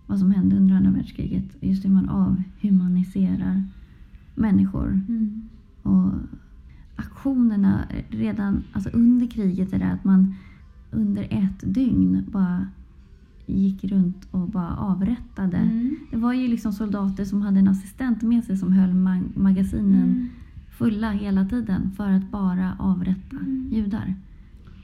[0.07, 1.43] Vad som hände under andra världskriget.
[1.62, 3.63] Just hur man avhumaniserar
[4.36, 5.01] människor.
[5.09, 5.41] Mm.
[5.83, 6.12] Och
[6.95, 10.36] aktionerna redan alltså under kriget är det att man
[10.91, 12.67] under ett dygn bara
[13.45, 15.57] gick runt och bara avrättade.
[15.57, 15.95] Mm.
[16.12, 20.03] Det var ju liksom soldater som hade en assistent med sig som höll mag- magasinen
[20.03, 20.27] Mm.
[20.77, 23.69] fulla hela tiden för att bara avrätta Mm.
[23.71, 24.15] judar.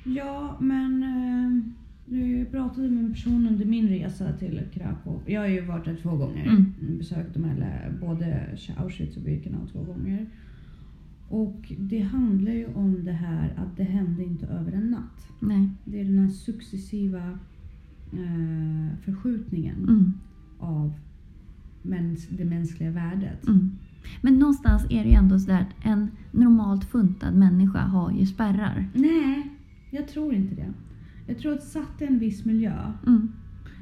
[0.03, 1.63] Ja, men eh,
[2.09, 5.21] jag pratade med en person under min resa till Krakow.
[5.25, 6.45] Jag har ju varit där två gånger.
[6.45, 6.73] Mm.
[6.97, 10.25] Besökt de här, både Auschwitz och Birkenau två gånger.
[11.29, 15.27] Och det handlar ju om det här att det hände inte över en natt.
[15.39, 15.69] Nej.
[15.85, 17.39] Det är den här successiva
[18.13, 20.13] eh, förskjutningen Mm.
[20.59, 20.93] av
[21.83, 23.47] mäns- det mänskliga värdet.
[23.47, 23.71] Mm.
[24.21, 28.25] Men någonstans är det ju ändå så där att en normalt funtad människa har ju
[28.25, 28.87] spärrar.
[28.93, 29.49] Nej,
[29.91, 30.73] jag tror inte det.
[31.29, 32.73] Jag tror att satt i en viss miljö
[33.07, 33.29] Mm.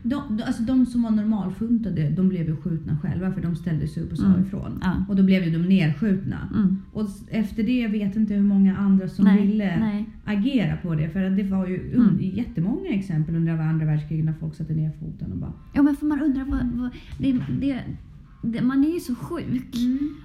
[0.04, 4.04] De, alltså de som var normalfuntade, de blev ju skjutna själva för de ställde sig
[4.04, 4.42] upp och sa Mm.
[4.42, 4.80] ifrån.
[4.82, 5.06] Ja.
[5.10, 6.38] Och då blev ju de nerskjutna.
[6.56, 6.78] Mm.
[6.94, 10.10] Och efter det jag vet inte hur många andra som Nej, ville nej.
[10.26, 11.10] agera på det.
[11.10, 12.18] För det var ju Mm.
[12.20, 15.54] jättemånga exempel under andra världskriget när folk satte ner foten och bara...
[15.74, 16.68] Ja men för man undrar vad...
[16.74, 17.80] vad det, det,
[18.44, 19.76] det, man är ju så sjuk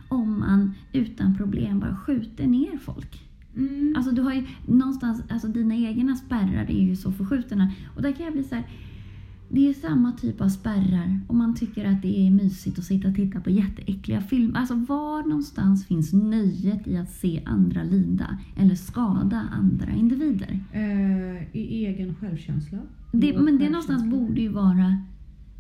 [0.08, 3.20] om man utan problem bara skjuter ner folk.
[3.56, 3.94] Mm.
[3.96, 7.72] Alltså du har ju någonstans, alltså dina egna spärrar är ju så förskjutna.
[7.96, 8.64] Och där kan jag bli så här,
[9.48, 13.08] det är samma typ av spärrar om man tycker att det är mysigt att sitta
[13.08, 14.60] och titta på jätteäckliga filmer.
[14.60, 20.60] Alltså var någonstans finns nöjet i att se andra lida eller skada andra individer?
[20.72, 22.78] Eh, I egen självkänsla.
[23.12, 24.96] Det, men det någonstans borde ju vara,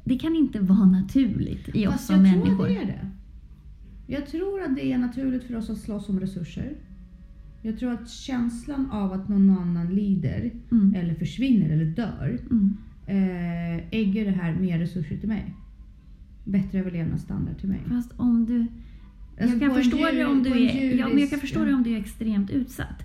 [0.04, 2.56] det kan inte vara naturligt i oss Fast som jag människor.
[2.56, 3.08] tror det är det.
[4.06, 6.76] Jag tror att det är naturligt för oss att slåss om resurser.
[7.62, 10.94] Jag tror att känslan av att någon annan lider Mm.
[10.94, 12.76] eller försvinner eller dör Mm.
[13.06, 15.54] eh, ägger det här mer resurser till mig.
[16.44, 17.80] Bättre överlevnadsstandard till mig.
[17.88, 18.66] Fast om du...
[19.40, 21.64] Alltså jag kan förstå djur- det om du är, ja, men jag kan djurisk- förstå
[21.64, 23.02] det om du är extremt utsatt.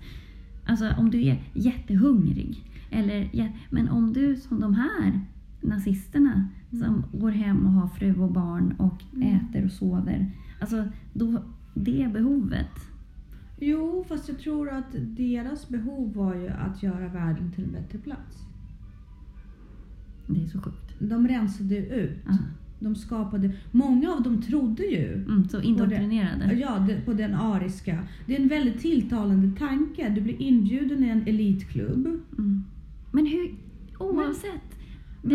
[0.66, 2.64] Alltså om du är jättehungrig.
[2.90, 3.28] Eller,
[3.70, 5.20] men om du som de här
[5.60, 9.36] nazisterna som går hem och har fru och barn och Mm.
[9.36, 10.30] äter och sover.
[10.60, 11.42] Alltså då,
[11.74, 12.87] det behovet.
[13.60, 17.98] Jo, fast jag tror att deras behov var ju att göra världen till en bättre
[17.98, 18.36] plats.
[20.26, 20.94] Det är så sjukt.
[20.98, 22.32] De rensade ut Ja.
[22.80, 26.54] De skapade, många av dem trodde ju Mm, så indoktrinerade.
[26.54, 27.98] Ja, det, på den ariska.
[28.26, 30.08] Det är en väldigt tilltalande tanke.
[30.08, 32.06] Du blir inbjuden i en elitklubb.
[32.06, 32.64] Mm.
[33.12, 33.54] Men hur,
[33.98, 34.77] oavsett.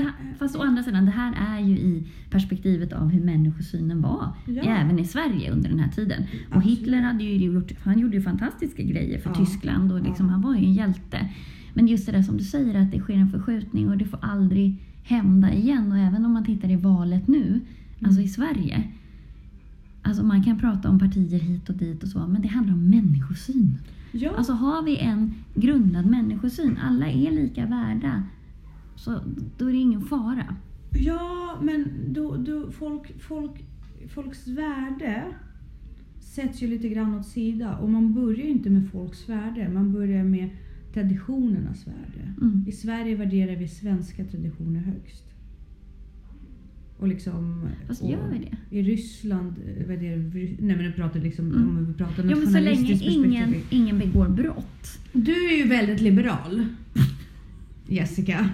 [0.02, 4.28] Här- fast å andra sidan, det här är ju i perspektivet av hur människosynen var.
[4.48, 4.64] Ja.
[4.64, 6.24] Även i Sverige under den här tiden.
[6.50, 6.80] Och Absolut.
[6.80, 9.36] Hitler hade ju gjort, han gjorde ju fantastiska grejer för Ja.
[9.36, 10.32] Tyskland och liksom, Ja.
[10.32, 11.30] han var ju en hjälte.
[11.74, 14.20] Men just det där som du säger att det sker en förskjutning och det får
[14.22, 15.92] aldrig hända igen.
[15.92, 17.60] Och även om man tittar i valet nu,
[18.04, 18.26] alltså Mm.
[18.26, 18.84] i Sverige.
[20.02, 22.90] Alltså man kan prata om partier hit och dit och så, men det handlar om
[22.90, 23.78] människosyn.
[24.12, 28.24] Ja, Alltså har vi en grundad människosyn, alla är lika värda,
[28.96, 29.20] så
[29.58, 30.56] då är det ingen fara.
[30.92, 33.52] ja men då, då folk, folk,
[34.08, 35.24] folks värde
[36.20, 37.78] sätts ju lite grann åt sida.
[37.78, 40.50] Och man börjar ju inte med folks värde, man börjar med
[40.94, 42.34] traditionernas värde.
[42.42, 42.66] Mm.
[42.68, 45.24] I Sverige värderar vi svenska traditioner högst.
[46.98, 47.68] Och liksom...
[47.88, 48.78] Fast gör vi det?
[48.78, 49.54] I Ryssland
[49.88, 50.58] värderar vi...
[50.60, 51.78] Nej men nu pratar liksom Mm.
[51.78, 55.00] om vi pratar Ja, men så länge nationalistiskt ingen, ingen begår brott.
[55.14, 56.66] Du är ju väldigt liberal,
[57.88, 58.50] Jessica.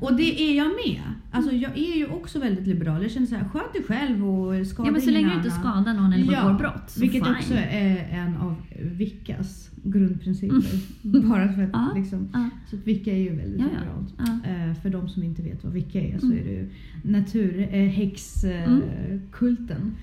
[0.00, 1.02] Och det är jag med.
[1.30, 3.02] Alltså jag är ju också väldigt liberal.
[3.02, 5.38] Jag känner så här, sköt dig själv och skada Ja, men så ingen länge du
[5.38, 7.34] inte skadar någon eller Ja, begår brott, så Vilket fine.
[7.36, 10.62] också är en av Vickas grundprinciper.
[11.28, 12.28] Bara för att Ja, liksom...
[12.32, 12.50] ja.
[12.70, 13.80] Så att Vicka är ju väldigt Ja, ja.
[13.80, 14.14] liberalt.
[14.18, 14.24] Ja.
[14.50, 16.38] Eh, för de som inte vet vad Vicka är så Mm.
[16.38, 16.70] är det ju
[17.02, 19.94] naturhäxkulten.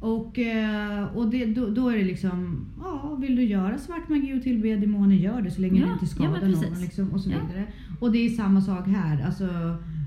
[0.00, 4.38] Och, eh, och det, då, då är det liksom, ja, vill du göra svart magi
[4.38, 6.80] och tillbe demoner, gör det så länge Ja, du inte ja, skadar men någon.
[6.80, 7.36] Liksom, och så Ja.
[7.98, 9.24] Och det är samma sak här.
[9.26, 9.44] Alltså,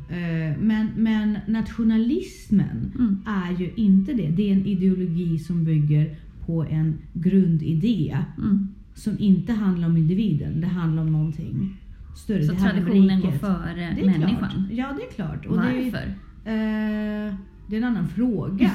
[0.10, 3.18] eh, men, men nationalismen Mm.
[3.26, 4.30] är ju inte det.
[4.30, 8.68] Det är en ideologi som bygger på en grundidé Mm.
[8.94, 10.62] som inte handlar om individen.
[10.62, 11.78] Det handlar om någonting
[12.16, 12.44] större.
[12.44, 14.38] Så det traditionen går före Det är människan.
[14.40, 14.54] Klart.
[14.72, 15.46] Ja, det är klart.
[15.46, 16.08] Och Det, Varför?
[16.46, 17.34] eh,
[17.70, 18.72] det är en annan fråga.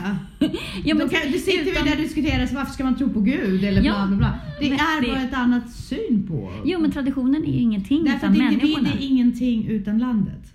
[0.85, 3.09] Ja, Då kan, det sitter utan- vi där och diskuterar så varför ska man tro
[3.11, 4.39] på Gud eller bla Ja, bla bla.
[4.61, 6.51] Det men är det- bara ett annat syn på.
[6.65, 8.89] Jo, men traditionen är ju ingenting Därför utan människorna.
[8.89, 10.53] är ingenting utan landet.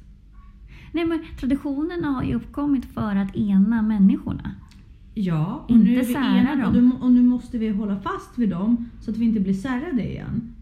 [0.92, 4.52] Nej, men traditionerna har ju uppkommit för att ena människorna.
[5.14, 6.92] Ja, och Inte nu sära enade dem.
[7.02, 10.54] och nu måste vi hålla fast vid dem så att vi inte blir särade igen.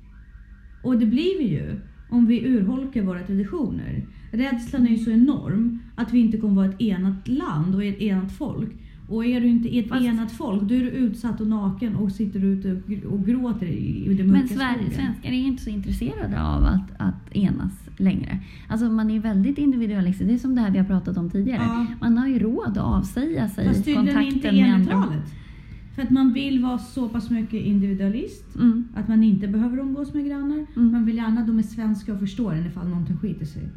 [0.84, 4.06] Och det blir vi ju om vi urholkar våra traditioner.
[4.32, 8.02] Rädslan är ju så enorm att vi inte kommer vara ett enat land och ett
[8.02, 8.70] enat folk.
[9.10, 12.12] Och är du inte ett Fast- enat folk, då är du utsatt och naken och
[12.12, 15.70] sitter ute och gr- och gråter i den mörka Men Sverige, svenskar är inte så
[15.70, 18.40] intresserade av att, att enas längre.
[18.68, 20.28] Alltså man är väldigt individualistisk.
[20.28, 21.62] Det är som det här vi har pratat om tidigare.
[21.64, 21.86] Ja.
[22.02, 25.14] Man har ju råd att avsäga sig Fast kontakten inte med andra.
[25.96, 28.88] För att man vill vara så pass mycket individualist Mm.
[28.96, 30.66] Att man inte behöver umgås med grannar.
[30.76, 30.92] Mm.
[30.92, 33.70] Man vill gärna att de är svenska och förstår en ifall någonting skiter sig.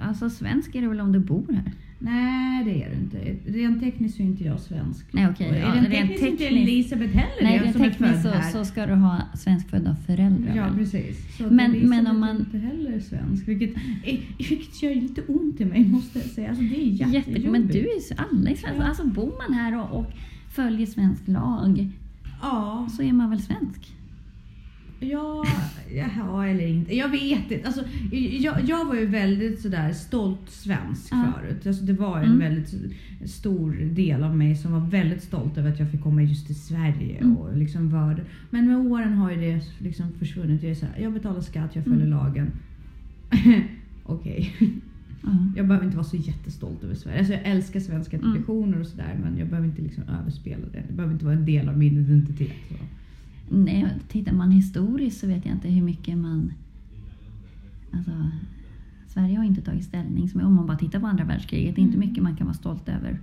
[0.00, 1.72] Alltså svensk är det väl om du bor här?
[1.98, 3.50] Nej, det är det inte.
[3.58, 5.06] Rent tekniskt är inte jag svensk.
[5.12, 8.32] Nej okej, Och ja, rent rent tekniskt är inte Elisabeth heller Nej, rent tekniskt så,
[8.58, 10.56] så ska du ha svenskfödda föräldrar.
[10.56, 11.36] Ja, precis.
[11.36, 13.48] Så Men- men om man- inte heller svensk.
[13.48, 16.48] Vilket, eh, vilket gör lite ont i mig, måste jag säga.
[16.48, 17.52] Alltså, det är Jätte, jättejobbigt.
[17.52, 18.74] men du är ju alla är svenska.
[18.78, 18.84] Ja.
[18.84, 20.12] Alltså bor man här och, och
[20.50, 21.88] följer svensk lag
[22.42, 23.92] Ja, så är man väl svensk?
[25.00, 25.44] Ja,
[25.94, 26.96] ja eller inte.
[26.96, 27.66] Jag vet inte.
[27.66, 27.84] Alltså,
[28.40, 31.32] jag, jag var ju väldigt sådär stolt svensk Ja.
[31.36, 31.66] förut.
[31.66, 32.38] Alltså, det var en Mm.
[32.38, 32.74] väldigt
[33.30, 36.54] stor del av mig som var väldigt stolt över att jag fick komma just till
[36.60, 37.16] Sverige.
[37.20, 37.36] Mm.
[37.36, 40.62] Och liksom var, men med åren har ju det liksom försvunnit.
[40.62, 42.10] Jag, är så här, jag betalar skatt, jag följer Mm.
[42.18, 42.50] lagen.
[44.04, 44.52] Okej.
[45.22, 45.28] Ja.
[45.56, 47.18] Jag behöver inte vara så jättestolt över Sverige.
[47.18, 48.32] Alltså, jag älskar svenska Mm.
[48.32, 50.82] traditioner och sådär men jag behöver inte liksom överspela det.
[50.88, 52.52] Det behöver inte vara en del av min identitet.
[52.68, 52.74] Så.
[53.48, 56.52] Nej, tittar man historiskt så vet jag inte hur mycket man...
[57.92, 58.10] Alltså,
[59.08, 60.28] Sverige har inte tagit ställning.
[60.28, 61.74] Som om man bara tittar på andra världskriget.
[61.74, 62.08] Det är inte Mm.
[62.08, 63.20] mycket man kan vara stolt över.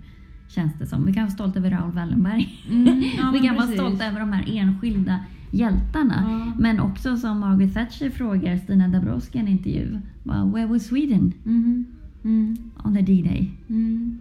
[0.48, 1.06] Känns det som.
[1.06, 2.50] Vi kan vara stolta över Raoul Wallenberg.
[2.72, 3.80] Mm, ja, Vi kan vara precis.
[3.82, 5.20] stolta över de här enskilda
[5.52, 6.26] hjältarna.
[6.30, 6.54] Ja.
[6.62, 9.98] Men också som Margaret Thatcher frågar Stina Dabrowski i en intervju.
[10.24, 11.86] Bara, Where was Sweden Mhm.
[12.24, 12.58] Mm.
[12.84, 13.52] on the D-Day?
[13.70, 14.20] Mm.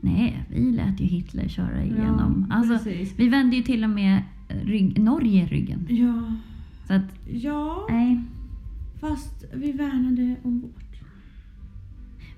[0.00, 2.46] Nej, vi lät ju Hitler köra igenom.
[2.50, 5.86] Ja, alltså, vi vände ju till och med rygg, Norge ryggen.
[5.88, 6.32] Ja,
[6.86, 8.20] Så att, ja, nej.
[9.00, 10.82] fast vi värnade om vårt.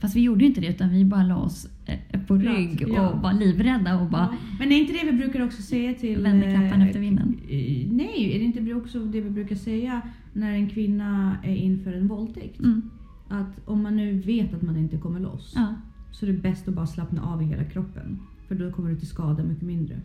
[0.01, 2.95] Fast vi gjorde ju inte det utan vi bara la oss eh, på rygg och
[2.95, 3.21] ja.
[3.23, 4.37] var livrädda och bara Ja.
[4.59, 6.23] Men är inte det vi brukar också säga till...
[6.23, 7.37] vände kappan eh, efter vinden.
[7.49, 10.01] eh, Nej, är det inte också det vi brukar säga
[10.33, 12.61] när en kvinna är inför en våldtäkt?
[12.61, 12.83] Mm.
[13.29, 15.75] Att om man nu vet att man inte kommer loss Ja.
[16.13, 18.19] så är det bäst att bara slappna av i hela kroppen.
[18.49, 20.01] För då kommer du till skada mycket mindre.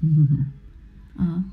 [0.00, 0.06] ja.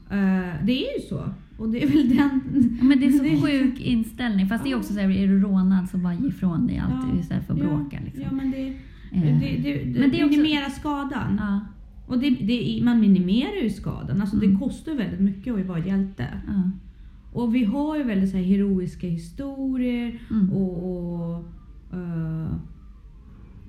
[0.09, 1.23] Eh, det är ju så.
[1.57, 2.39] Och det är väl den...
[2.81, 4.47] Men det är Det så sjuk inställning.
[4.49, 7.05] Fast det är också så här, är du rånad så bara ge ifrån dig allt
[7.13, 7.97] Ja, istället för att ja, bråka.
[8.05, 8.23] Liksom.
[8.23, 8.73] Ja, men det,
[9.11, 11.35] Eh, Det, det, Men det är också- minimera skadan.
[11.39, 11.59] Ja,
[12.07, 14.21] Och det, det, man minimerar ju skadan.
[14.21, 14.51] Alltså Mm.
[14.53, 16.25] Det kostar väldigt mycket att vara hjälte.
[16.47, 16.71] ja.
[17.33, 20.49] Och vi har ju väldigt så här heroiska historier Mm.
[20.53, 21.35] och, och
[21.93, 22.47] eh,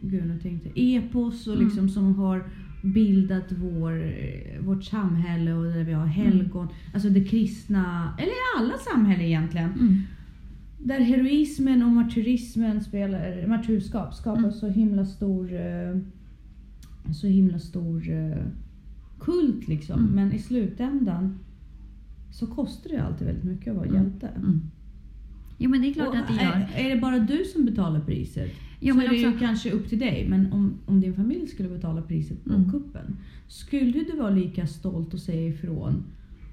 [0.00, 1.66] gud, nu tänkte epos och Mm.
[1.66, 2.44] liksom som har
[2.82, 4.12] bildat vår,
[4.64, 6.68] vårt samhälle och där vi har helgon.
[6.94, 9.70] Alltså det kristna, eller alla samhällen egentligen.
[9.72, 10.02] Mm.
[10.84, 14.52] Där heroismen och martyrismen spelar, martyrskap skapar Mm.
[14.52, 15.98] så himla stor eh,
[17.12, 18.42] så himla stor eh,
[19.20, 20.00] kult liksom.
[20.00, 20.12] Mm.
[20.14, 21.38] Men i slutändan
[22.32, 24.02] så kostar det alltid väldigt mycket att vara Mm.
[24.02, 24.28] hjälte.
[24.28, 24.60] Mm.
[25.58, 26.68] Jo men det är klart Och att det gör.
[26.74, 29.70] Är, är det bara du som betalar priset Jo, så men är det ju kanske
[29.70, 30.26] upp till dig.
[30.28, 32.70] Men om, om din familj skulle betala priset på Mm.
[32.72, 33.16] kuppen.
[33.48, 36.04] Skulle du vara lika stolt och säga ifrån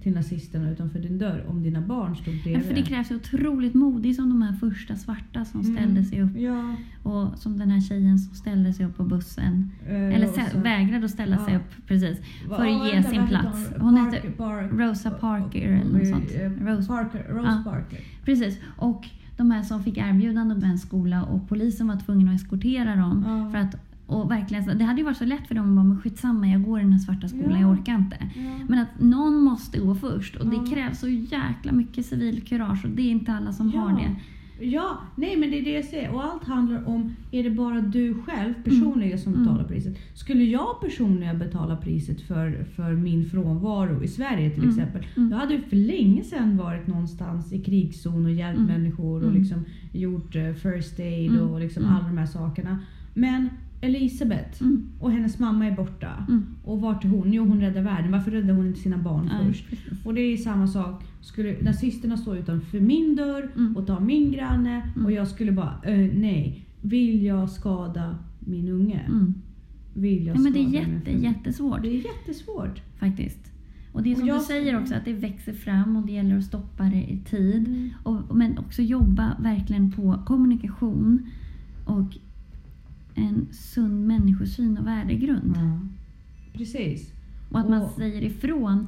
[0.03, 2.65] till nazisterna utanför din dörr om dina barn stod Ja, bredvid?
[2.65, 5.75] för det krävs otroligt modigt som de här första svarta som Mm.
[5.75, 6.37] ställde sig upp.
[6.37, 6.75] Ja.
[7.03, 9.71] Och som den här tjejen som ställde sig upp på bussen.
[9.87, 11.59] eh, Eller Rosa- vägrade att ställa sig Ja.
[11.59, 12.17] upp precis.
[12.47, 13.69] För att ja, ge vänta, sin plats.
[13.79, 13.95] hon?
[13.95, 16.31] Parker- heter Park- Rosa Parker eller något sånt.
[16.35, 17.71] Eh, Rose, Parker, Rose Ja.
[17.71, 17.99] Parker.
[18.25, 18.59] precis.
[18.77, 19.05] Och
[19.37, 23.23] de här som fick erbjudande om en skola och polisen var tvungen att eskortera dem.
[23.27, 23.51] Ja.
[23.51, 23.75] För att,
[24.07, 26.63] och verkligen, det hade ju varit så lätt för dem att bara, men skitsamma jag
[26.63, 27.59] går i den här svarta skolan, Ja.
[27.59, 28.17] jag orkar inte.
[28.35, 28.41] Ja.
[28.67, 33.01] Men att någon måste gå först och det krävs så jäkla mycket civilkurage och det
[33.01, 34.15] är inte alla som har det.
[34.59, 36.11] Ja, nej men det är det jag säger.
[36.13, 39.43] Och allt handlar om, är det bara du själv personligen som Mm.
[39.45, 39.97] betalar priset?
[40.13, 44.69] Skulle jag personligen betala priset för, för min frånvaro i Sverige till Mm.
[44.69, 45.29] exempel, Mm.
[45.29, 48.71] då hade jag för länge sedan varit någonstans i krigszon och hjälpt Mm.
[48.81, 49.39] människor och Mm.
[49.41, 51.47] liksom gjort eh, first aid Mm.
[51.49, 51.95] och liksom Mm.
[51.95, 52.79] alla de här sakerna.
[53.13, 53.49] Men
[53.81, 54.89] Elisabeth Mm.
[54.99, 56.25] och hennes mamma är borta.
[56.29, 56.45] Mm.
[56.63, 57.33] Och vart är hon?
[57.33, 58.11] Jo, hon räddar världen.
[58.11, 59.65] Varför räddar hon inte sina barn Ja, först?
[60.05, 61.03] Och det är samma sak.
[61.25, 63.77] Skulle nazisterna stå utanför min dörr Mm.
[63.77, 65.05] och ta min granne Mm.
[65.05, 66.65] och jag skulle bara, eh, nej.
[66.81, 68.99] Vill jag skada min unge?
[69.07, 69.33] Mm.
[69.93, 72.81] Vill jag Ja, men det är jätte, jättesvårt Det är jättesvårt.
[72.99, 73.51] faktiskt.
[73.91, 76.37] Och det är som jag- du säger också att det växer fram och det gäller
[76.37, 77.67] att stoppa det i tid.
[77.67, 77.89] Mm.
[78.03, 81.25] Och, men också jobba verkligen på kommunikation
[81.85, 82.17] och
[83.15, 85.57] en sund människosyn och värdegrund.
[86.53, 87.13] Precis.
[87.51, 88.87] Och att man Och- säger ifrån.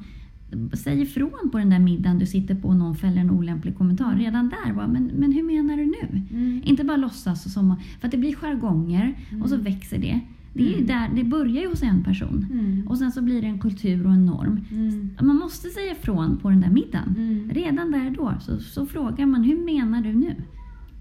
[0.72, 4.16] Säg ifrån på den där middagen du sitter på och någon fäller en olämplig kommentar.
[4.16, 6.22] Redan där bara, men, men hur menar du nu?
[6.30, 6.62] Mm.
[6.64, 7.76] Inte bara låtsas som...
[8.00, 9.64] För att det blir jargonger och så Mm.
[9.64, 10.20] växer det.
[10.54, 10.86] Det, är Mm.
[10.86, 12.46] där, det börjar ju hos en person.
[12.52, 12.88] Mm.
[12.88, 14.60] Och sen så blir det en kultur och en norm.
[14.72, 15.10] Mm.
[15.22, 17.14] Man måste säga ifrån på den där middagen.
[17.18, 17.50] Mm.
[17.50, 20.34] Redan där då så, så frågar man, hur menar du nu?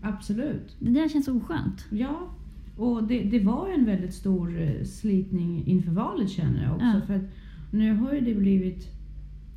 [0.01, 0.75] Absolut.
[0.79, 1.85] Det där känns oskönt.
[1.89, 2.29] Ja,
[2.77, 6.85] och det, det var en väldigt stor eh, slitning inför valet känner jag också.
[6.85, 7.01] Ja.
[7.07, 7.33] För att
[7.71, 8.87] nu har ju det blivit...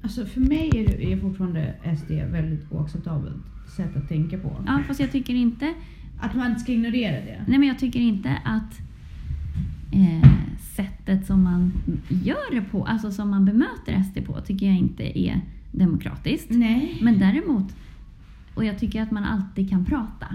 [0.02, 3.36] Alltså för mig är det är fortfarande SD väldigt oacceptabelt
[3.76, 4.56] sätt att tänka på.
[4.66, 5.74] Ja, fast jag tycker inte...
[6.22, 7.44] Att man inte ska ignorera det.
[7.48, 8.78] Nej, men jag tycker inte att
[9.92, 10.30] eh,
[10.76, 11.72] sättet som man
[12.08, 15.40] gör det på, alltså som man bemöter SD på, tycker jag inte är
[15.72, 16.46] demokratiskt.
[16.50, 16.98] Nej.
[17.02, 17.76] Men däremot,
[18.54, 20.26] och jag tycker att man alltid kan prata.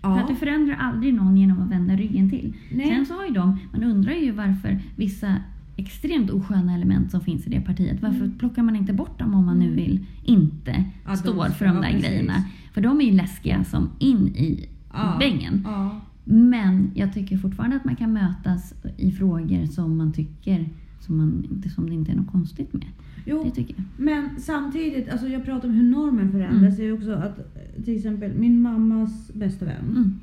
[0.00, 0.38] För att du Ja.
[0.38, 2.54] förändrar aldrig någon genom att vända ryggen till.
[2.72, 2.86] Nej.
[2.88, 5.36] Sen så har ju de, man undrar ju varför vissa
[5.80, 8.38] extremt osköna element som finns i det partiet, varför Mm.
[8.38, 9.76] plockar man inte bort dem om man nu Mm.
[9.76, 12.08] vill inte Ja, står för de ja, där precis.
[12.08, 12.44] grejerna.
[12.72, 15.16] För de är ju läskiga som in i Ja.
[15.18, 15.62] bängen.
[15.64, 16.00] Ja.
[16.24, 20.68] Men jag tycker fortfarande att man kan mötas i frågor som man tycker
[21.00, 22.86] som, man, som det inte är något konstigt med.
[23.26, 23.52] Jo,
[23.96, 26.76] men samtidigt, alltså jag pratar om hur normen förändras.
[26.76, 30.20] Det är också att till exempel min mammas bästa vän Mm.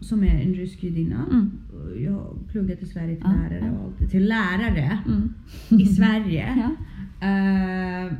[0.00, 1.24] Som är en rysk judinna.
[1.30, 1.50] Mm.
[2.04, 4.10] Jag har pluggat i Sverige till Ja, lärare och allt.
[4.10, 5.34] Till lärare Mm.
[5.68, 6.46] i Sverige.
[7.20, 7.26] Ja.
[7.26, 8.12] Eh,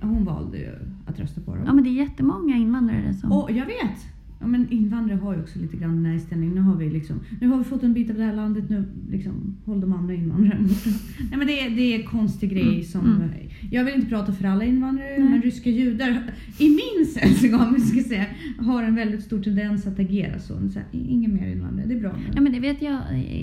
[0.00, 0.70] hon valde ju
[1.06, 1.64] att rösta på dem.
[1.66, 3.32] ja, men det är jättemånga invandrare som...
[3.32, 4.06] Och jag vet!
[4.42, 6.54] Ja, men invandrare har ju också lite grann den här inställningen.
[6.54, 8.84] Nu har vi liksom, nu har vi fått en bit av det här landet, nu
[9.10, 10.90] liksom, håll de andra invandrarna borta.
[11.30, 13.06] Nej men det är, det är en konstig grej Mm, som...
[13.06, 13.30] mm.
[13.70, 15.28] Jag vill inte prata för alla invandrare, Nej.
[15.28, 16.22] men ryska judar,
[16.58, 18.26] i min sällskap, ska jag säga,
[18.58, 20.54] har en väldigt stor tendens att agera så.
[20.68, 22.16] så här, Ingen mer invandrare, det är bra.
[22.34, 22.98] Ja, men det vet jag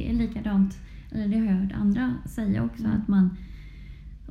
[0.09, 0.77] är likadant.
[1.11, 2.83] Eller det har jag hört andra säga också.
[2.83, 2.97] Mm.
[2.97, 3.29] Att man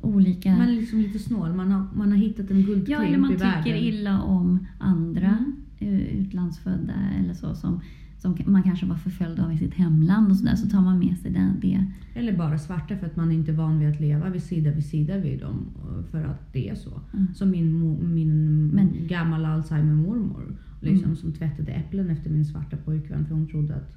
[0.01, 0.49] olika...
[0.51, 3.31] Man är liksom lite snål, man har, man har hittat en guldklimp ja, eller man
[3.31, 3.75] i tycker världen.
[3.75, 5.55] illa om andra Mm.
[5.79, 7.79] Eh, utlandsfödda eller så som,
[8.17, 10.55] som man kanske var förföljd av i sitt hemland och sådär.
[10.55, 11.53] Så tar man med sig det.
[11.61, 11.85] det.
[12.13, 14.85] Eller bara svarta för att man inte är van vid att leva vid sida vid
[14.85, 15.65] sida vid dem.
[15.75, 17.01] och För att det är så.
[17.13, 17.33] Mm.
[17.33, 20.55] Som min, min Men- gamla Alzheimer-mormor.
[20.81, 21.15] Liksom, Mm.
[21.15, 23.95] Som tvättade äpplen efter min svarta pojkvän för hon trodde att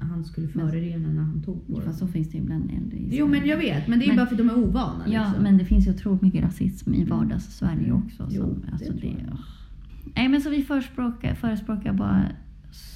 [0.00, 1.94] han skulle förorena när han tog på Fast dem.
[1.94, 4.16] så finns det ju bland äldre i Jo men jag vet, men det är Men-
[4.16, 5.04] bara för att de är ovana.
[5.06, 5.42] Ja, liksom.
[5.42, 8.28] men det finns ju otroligt mycket rasism i vardags-Sverige också.
[8.30, 9.38] Jo, Som, det alltså det, jag.
[10.08, 10.12] Åh.
[10.16, 12.22] Nej, men så vi förespråkar, förespråkar bara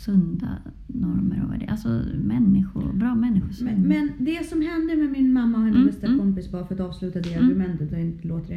[0.04, 0.48] sunda
[0.86, 1.72] normer och värderingar.
[1.72, 3.66] Alltså människor, bra människosyn.
[3.66, 6.18] Men, men det som hände med min mamma och hennes Mm, bästa mm.
[6.18, 7.44] kompis, bara för att avsluta det Mm.
[7.50, 8.54] argumentet och inte låta det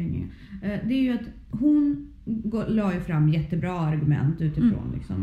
[0.62, 2.06] eh, Det är ju att hon
[2.68, 4.94] la ju fram jättebra argument utifrån Mm.
[4.94, 5.16] liksom,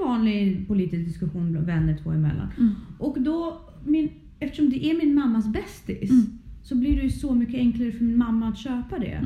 [0.00, 2.48] en vanlig politisk diskussion vänner två emellan.
[2.58, 2.70] Mm.
[2.98, 4.08] Och då, min,
[4.38, 6.10] eftersom det är min mammas bästis,
[6.62, 9.20] så blir det ju så mycket enklare för min mamma att köpa det.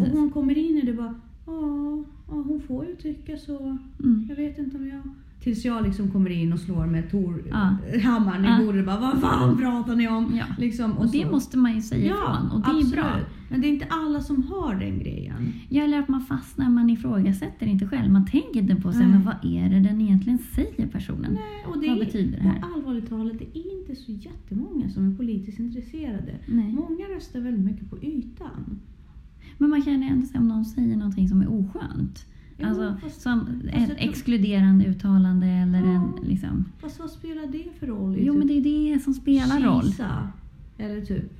[0.00, 1.14] Och hon kommer in i det bara,
[1.46, 3.78] ja, ja, hon får ju tycka så.
[4.04, 4.26] Mm.
[4.28, 5.00] Jag vet inte om jag...
[5.40, 7.76] Tills jag liksom kommer in och slår med Tor, Ja.
[8.04, 8.58] hammaren i Ja.
[8.66, 10.36] bordet och bara Vad fan pratar ni om?
[10.36, 10.44] Ja.
[10.58, 11.30] Liksom, Och det så.
[11.30, 12.92] måste man ju säga ifrån och det absolut.
[12.92, 13.10] är bra.
[13.50, 15.52] Men det är inte alla som har den grejen.
[15.68, 18.12] Ja, eller att man fastnar, man ifrågasätter inte själv.
[18.12, 19.10] Man tänker inte på sig, Nej.
[19.10, 21.32] men vad är det den egentligen säger personen?
[21.32, 22.58] Nej, och det Vad är, betyder det här?
[22.70, 26.34] Och allvarligt talat, det är inte så jättemånga som är politiskt intresserade.
[26.46, 26.72] Nej.
[26.72, 28.80] Många röstar väldigt mycket på ytan.
[29.58, 32.26] Men man ju ändå om någon säger någonting som är oskönt.
[32.58, 35.84] Jo, Alltså fast- som ett exkluderande uttalande eller Ja.
[35.94, 36.64] en liksom...
[36.80, 38.16] Fast vad spelar det för roll?
[38.16, 39.84] i Jo typ men det är det som spelar roll.
[39.84, 40.28] Kisa,
[40.78, 41.32] Eller typ.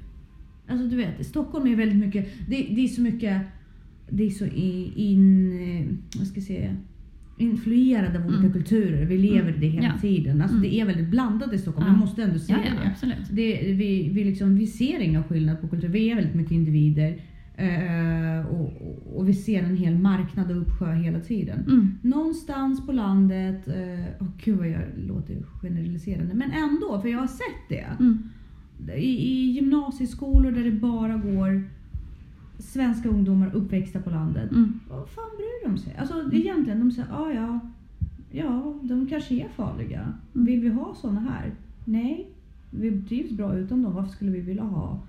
[0.68, 3.42] Alltså du vet, Stockholm är väldigt mycket, det, det är så mycket,
[4.10, 4.44] det är så
[4.96, 6.76] in, eh, vad ska jag säga,
[7.38, 8.52] influerad av olika Mm.
[8.52, 9.04] kulturer.
[9.06, 10.00] Vi lever i det hela Ja.
[10.00, 10.42] tiden.
[10.42, 10.70] Alltså Mm.
[10.70, 11.92] det är väldigt blandat i Stockholm, Ja.
[11.92, 12.90] jag måste ändå säga Ja, ja, det.
[12.90, 13.28] absolut.
[13.30, 17.16] det vi, vi, liksom, vi ser inga skillnad på kultur, vi är väldigt mycket individer.
[17.56, 18.72] Eh, och,
[19.16, 21.60] och, vi ser en hel marknad och uppsjö hela tiden.
[21.60, 21.98] Mm.
[22.02, 27.26] Någonstans på landet, eh, oh, gud vad jag låter generaliserande, men ändå, för jag har
[27.26, 27.86] sett det.
[28.00, 28.18] Mm.
[28.96, 31.62] I, I gymnasieskolor där det bara går
[32.58, 34.50] svenska ungdomar uppväxta på landet.
[34.50, 34.80] Mm.
[34.88, 35.96] Vad fan bryr de sig?
[35.98, 37.60] Alltså egentligen, de säger ah, ja,
[38.30, 40.12] ja, de kanske är farliga.
[40.34, 40.46] Mm.
[40.46, 41.54] Vill vi ha såna här?
[41.84, 42.30] Nej,
[42.70, 43.94] vi trivs bra utan dem.
[43.94, 45.00] Varför skulle vi vilja ha mm,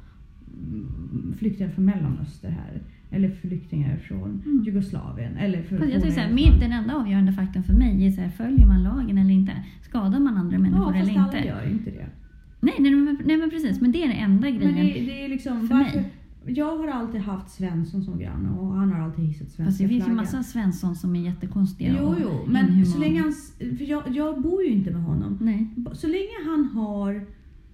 [1.38, 2.82] flyktingar från Mellanöstern här?
[3.12, 4.63] Eller flyktingar från Mm.
[4.65, 5.38] Jugoslavien?
[5.38, 8.30] Eller för, Fast jag tycker såhär, min, den enda avgörande faktorn för mig är såhär,
[8.30, 9.63] följer man lagen eller inte?
[9.82, 11.48] Skadar man andra människor Ja, fast eller alla inte?
[11.48, 12.06] gör ju inte det.
[12.60, 14.74] Nej, nej, men, nej men precis, men det är den enda grejen.
[14.76, 16.12] Men det, det är liksom, för varför, mig.
[16.46, 19.88] Jag har alltid haft Svensson som granne och han har alltid hissat svenska Fast det
[19.88, 22.86] finns ju massa Svensson som är jättekonstiga Jo, jo, men inhumana.
[22.86, 23.34] så länge han...
[23.78, 25.38] För jag, jag bor ju inte med honom.
[25.41, 25.67] Nej.
[25.93, 27.26] Så länge han har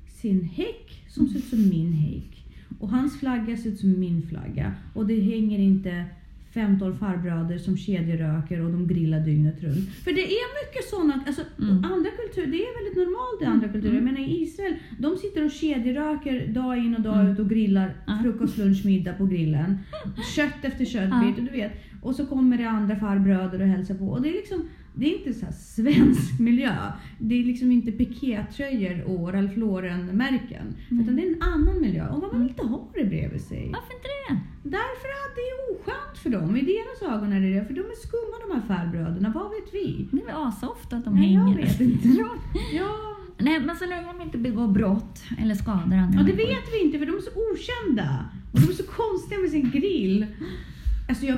[0.08, 2.33] sin häck som ser ut som min häck
[2.80, 6.06] och hans flagga ser ut som min flagga och det hänger inte
[6.54, 9.90] 15 farbröder som kedjeröker och de grillar dygnet runt.
[9.90, 11.76] För det är mycket sådana, alltså Mm.
[11.84, 14.00] andra kulturer, det är väldigt normalt i andra Mm, kulturer.
[14.02, 14.06] Mm.
[14.14, 17.32] menar i Israel, de sitter och kedjeröker dag in och dag Mm.
[17.34, 19.78] ut och grillar frukost, lunch, middag på grillen.
[20.36, 21.34] Kött efter köttbit, Ja.
[21.38, 21.72] och du vet.
[22.02, 24.06] Och så kommer det andra farbröder och hälsar på.
[24.06, 24.62] Och det är liksom,
[24.96, 26.76] det är inte så svensk miljö.
[27.20, 30.76] Det är liksom inte pikétröjor och Ralph Lauren-märken.
[30.92, 31.04] Mm.
[31.04, 32.08] Utan det är en annan miljö.
[32.10, 33.70] Och man vill inte ha det bredvid sig.
[33.74, 34.40] Varför inte det?
[34.70, 36.58] Därför att det är oskönt för dem.
[36.58, 37.66] I deras ögon är det det.
[37.66, 39.32] För de är skumma de här farbröderna.
[39.36, 40.08] Vad vet vi?
[40.12, 41.58] Det är väl asofta att de Nej, jag hänger.
[41.58, 42.08] vet inte.
[42.74, 42.90] Ja,
[43.38, 46.38] Nej, men så länge de inte begår brott eller skadar andra ja det människor.
[46.38, 48.26] vet vi inte för de är så okända.
[48.54, 50.26] Och de är så konstiga med sin grill.
[51.08, 51.38] Alltså jag,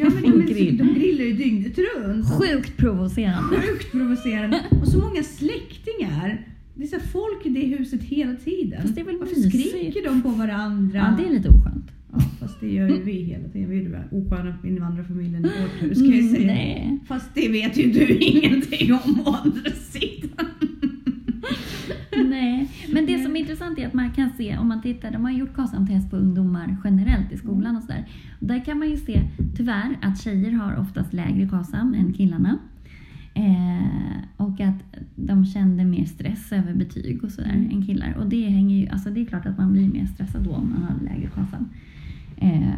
[0.00, 0.78] ja, men Grill.
[0.78, 2.26] så- de grillar ju dygnet runt.
[2.30, 3.56] Sjukt provocerande.
[3.60, 4.60] Sjukt provocerande.
[4.82, 6.46] Och så många släktingar.
[6.74, 8.82] Det är så folk i det huset hela tiden.
[8.82, 9.68] Fast det är väl Varför mysigt?
[9.70, 10.98] skriker de på varandra?
[10.98, 11.90] Ja, det är lite oskönt.
[12.12, 13.70] Ja, fast det gör ju vi hela tiden.
[13.70, 16.46] Vi är den osköna invandrarfamiljen i vårt hus kan jag Mm, säga.
[16.46, 16.98] nej.
[17.08, 20.46] Fast det vet ju du ingenting om å andra sidan.
[22.36, 25.24] Nej, men det som är intressant är att man kan se, om man tittar, de
[25.24, 28.04] har gjort KASAM-test på ungdomar generellt i skolan och sådär.
[28.40, 29.22] Där kan man ju se,
[29.56, 32.58] tyvärr, att tjejer har oftast lägre KASAM än killarna.
[33.34, 34.82] Eh, och att
[35.14, 37.70] de kände mer stress över betyg och sådär Mm.
[37.70, 38.14] än killar.
[38.18, 40.70] Och det hänger ju, alltså det är klart att man blir mer stressad då om
[40.70, 41.68] man har lägre KASAM.
[42.36, 42.74] Eh,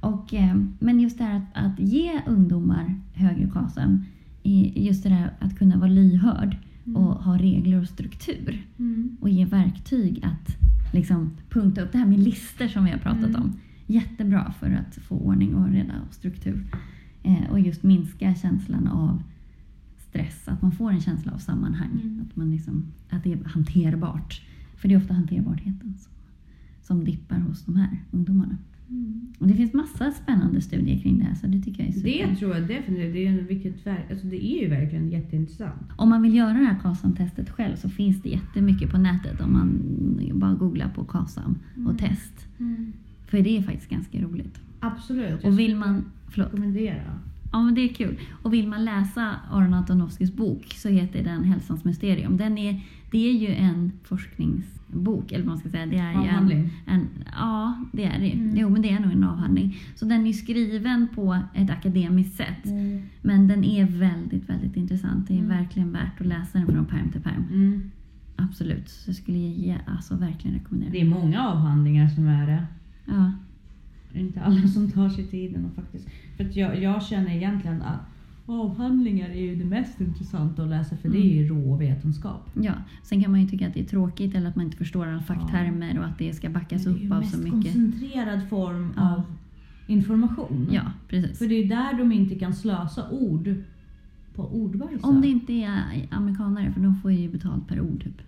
[0.00, 4.04] och, eh, men just det här att, att ge ungdomar högre KASAM,
[4.74, 6.56] just det där att kunna vara lyhörd
[6.96, 9.16] och ha regler och struktur Mm.
[9.20, 10.56] och ge verktyg att
[10.94, 13.42] liksom punkta upp det här med lister som vi har pratat Mm.
[13.42, 13.52] om.
[13.86, 16.64] Jättebra för att få ordning och reda och struktur.
[17.22, 19.22] Eh, och just minska känslan av
[19.98, 22.00] stress, att man får en känsla av sammanhang.
[22.02, 22.20] Mm.
[22.30, 24.42] Att, man liksom, att det är hanterbart.
[24.76, 26.12] För det är ofta hanterbarheten som,
[26.82, 28.56] som dippar hos de här ungdomarna.
[28.90, 29.20] Mm.
[29.38, 32.26] Och det finns massa spännande studier kring det här så det tycker jag är super.
[32.30, 33.12] Det tror jag definitivt.
[33.12, 35.82] Det är, en, vilket, alltså det är ju verkligen jätteintressant.
[35.96, 39.52] Om man vill göra det här KASAM-testet själv så finns det jättemycket på nätet om
[39.52, 39.80] man
[40.38, 41.96] bara googlar på KASAM och Mm.
[41.96, 42.46] test.
[43.26, 44.60] För det är faktiskt ganska roligt.
[44.80, 45.44] Absolut.
[45.44, 46.04] Och vill man...
[46.30, 46.46] Förlåt.
[46.52, 47.18] rekommendera.
[47.52, 48.18] Ja, men det är kul.
[48.42, 52.36] Och vill man läsa Aron Antonovskys bok så heter den Hälsans mysterium.
[52.36, 52.80] Den är,
[53.10, 55.86] det är ju en forskningsbok, eller vad man ska säga.
[55.86, 56.70] Det är ju en, Avhandling.
[56.86, 58.32] en, ja, det är det.
[58.32, 58.56] Mm.
[58.56, 59.76] Jo, men det är nog en avhandling.
[59.94, 62.66] Så den är skriven på ett akademiskt sätt.
[62.66, 63.02] Mm.
[63.22, 65.28] Men den är väldigt, väldigt intressant.
[65.28, 65.48] Det är Mm.
[65.58, 67.44] verkligen värt att läsa den från pärm till pärm.
[67.50, 67.90] Mm.
[68.36, 68.88] Absolut.
[68.88, 70.90] Så jag skulle alltså, verkligen rekommendera.
[70.92, 72.64] Det är många avhandlingar som är det.
[73.04, 73.32] Ja.
[74.12, 76.08] Det är inte alla som tar sig tiden och faktiskt...
[76.36, 78.00] För att jag, jag känner egentligen att
[78.46, 82.50] avhandlingar är ju det mest intressanta att läsa för det är ju rå vetenskap.
[82.62, 82.72] ja.
[83.02, 85.20] Sen kan man ju tycka att det är tråkigt eller att man inte förstår alla
[85.22, 87.52] facktermer och att det ska backas det är ju upp av mest så mycket.
[87.74, 89.14] koncentrerad form Ja.
[89.14, 89.22] av
[89.86, 90.68] information.
[90.70, 91.38] Ja, precis.
[91.38, 93.54] För det är där de inte kan slösa ord
[94.34, 95.08] på ordvalsar.
[95.08, 98.04] Om det inte är amerikanare, för de får ju betalt per ord.
[98.04, 98.20] Typ.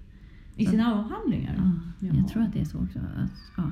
[0.56, 1.54] I sina avhandlingar?
[2.00, 2.98] Ja, jag tror att det är så också.
[2.98, 3.62] Att, ja.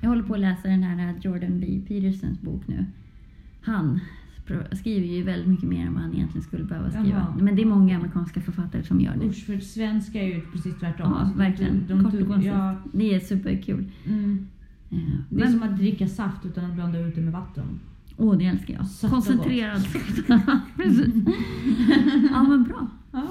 [0.00, 1.80] Jag håller på att läsa den här Jordan B.
[1.88, 2.84] Petersons bok nu.
[3.60, 4.00] Han
[4.72, 7.08] skriver ju väldigt mycket mer än vad han egentligen skulle behöva skriva.
[7.08, 7.34] Jaha.
[7.40, 9.26] Men det är många amerikanska författare som gör det.
[9.26, 11.10] Usch, för svenska är ju precis tvärtom.
[11.12, 11.84] Ja, Alltså, verkligen.
[11.88, 12.46] De, de, Kort och koncist.
[12.46, 13.84] ja, Det är superkul.
[14.06, 14.46] mm.
[14.90, 17.64] Eh, Det är Men, som att dricka saft utan att blanda ut det med vatten.
[18.16, 18.82] åh, det älskar jag.
[19.02, 20.28] Och Koncentrerad saft.
[22.30, 22.86] Ja, men bra.
[23.12, 23.28] Ja.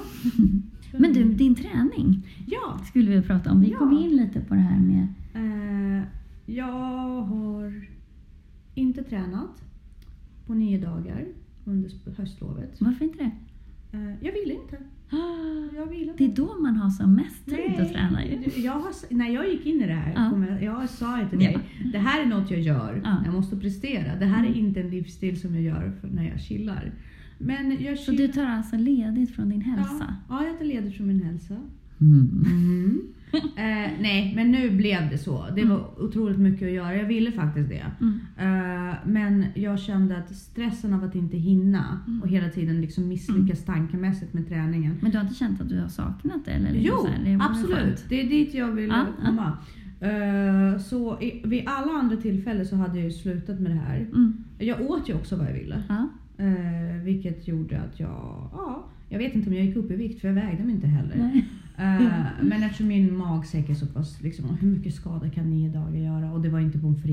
[0.98, 2.78] Men du, din träning Ja.
[2.84, 3.60] skulle vi prata om.
[3.60, 3.78] Vi Ja.
[3.78, 5.02] kom in lite på det här med...
[5.34, 6.02] Eh,
[6.46, 7.86] jag har
[8.74, 9.62] inte tränat
[10.46, 11.24] på nio dagar
[11.64, 12.80] under höstlovet.
[12.80, 13.30] Varför inte det?
[13.98, 14.78] Eh, jag ville inte.
[15.76, 18.50] Jag ville Det är då man har som mest tid att träna ju.
[18.62, 20.46] jag har, när jag gick in i det här, Ja.
[20.48, 21.50] jag, jag sa ju till Ja.
[21.50, 21.58] dig,
[21.92, 23.16] det här är något jag gör, Ja.
[23.24, 24.16] jag måste prestera.
[24.18, 24.58] Det här är Mm.
[24.66, 26.92] inte en livsstil som jag gör när jag chillar.
[27.38, 30.16] Men jag Så du tar alltså ledigt från din hälsa?
[30.28, 31.56] Ja, ja, jag tar ledigt från min hälsa.
[32.00, 33.00] Mm.
[33.56, 35.44] Eh, nej, men nu blev det så.
[35.56, 36.96] Det var otroligt mycket att göra.
[36.96, 37.84] Jag ville faktiskt det.
[38.00, 38.20] Mm.
[38.38, 42.22] Eh, men jag kände att stressen av att inte hinna Mm.
[42.22, 44.98] och hela tiden liksom misslyckas tankemässigt med träningen.
[45.00, 46.50] Men du har inte känt att du har saknat det?
[46.50, 48.04] Eller Jo, så här, det absolut.
[48.08, 49.06] Det är dit jag vill ja.
[49.26, 49.58] komma.
[50.00, 53.96] Eh, så i, vid alla andra tillfällen så hade jag ju slutat med det här.
[53.96, 54.44] Mm.
[54.58, 55.82] Jag åt ju också vad jag ville.
[55.88, 56.08] Ja.
[56.44, 60.20] Eh, vilket gjorde att jag, ja, jag vet inte om jag gick upp i vikt
[60.20, 61.16] för jag vägde mig inte heller.
[61.16, 61.48] Nej.
[61.76, 65.96] Eh, men eftersom min magsäck är så pass, liksom, hur mycket skada kan nio dagar
[65.98, 66.32] göra?
[66.32, 67.04] Och det var inte pommes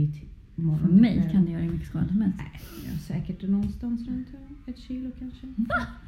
[0.55, 1.31] morgon För mig kväll.
[1.31, 2.37] kan det göra hur mycket skada som helst.
[2.39, 4.27] Nej, jag säkert någonstans runt
[4.67, 5.47] ett kilo kanske.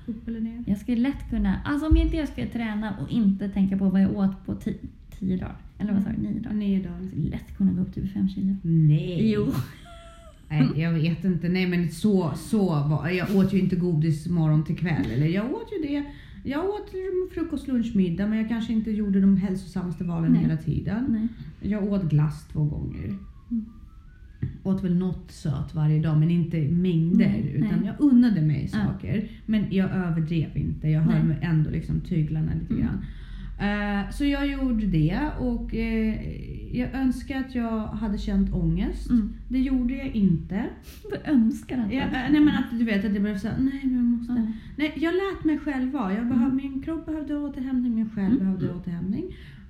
[0.07, 0.63] Upp eller ner.
[0.67, 3.89] Jag skulle lätt kunna, alltså om jag inte jag ska träna och inte tänka på
[3.89, 4.77] vad jag åt på ti-
[5.19, 6.53] tio dagar, eller vad sa du, nio dagar?
[6.55, 7.07] Nio Jag dagar.
[7.07, 8.55] skulle lätt kunna gå upp till fem kilo.
[8.63, 9.31] Nej.
[9.31, 9.47] Jo.
[10.49, 11.49] Nej, jag vet inte.
[11.49, 15.05] Nej, men så, så var Jag åt ju inte godis morgon till kväll.
[15.13, 16.03] Eller jag åt ju det.
[16.43, 16.91] Jag åt
[17.33, 20.41] frukost, lunch, middag, men jag kanske inte gjorde de hälsosammaste valen Nej.
[20.41, 21.05] hela tiden.
[21.09, 21.27] Nej.
[21.71, 23.05] Jag åt glass två gånger.
[23.51, 23.65] Mm.
[24.63, 27.17] Åt väl något sött varje dag, men inte mängder.
[27.27, 27.85] Nej, utan nej.
[27.99, 28.79] jag unnade mig Ja.
[28.85, 29.29] saker.
[29.45, 30.87] Men jag överdrev inte.
[30.87, 32.85] Jag höll mig ändå liksom tyglarna lite Mm.
[32.85, 33.05] grann.
[33.63, 36.15] Eh, så jag gjorde det och eh,
[36.77, 39.09] jag önskar att jag hade känt ångest.
[39.09, 39.33] Mm.
[39.49, 40.65] Det gjorde jag inte.
[41.11, 43.81] Jag önskar att Jag, eh, nej men att du vet att jag blev såhär, nej
[43.83, 44.33] men jag måste.
[44.33, 44.47] Ja.
[44.77, 46.13] Nej, jag lät mig själv vara.
[46.13, 46.55] Jag behöv, Mm.
[46.55, 48.37] Min kropp behövde återhämtning, min själ Mm.
[48.39, 49.23] behövde återhämtning.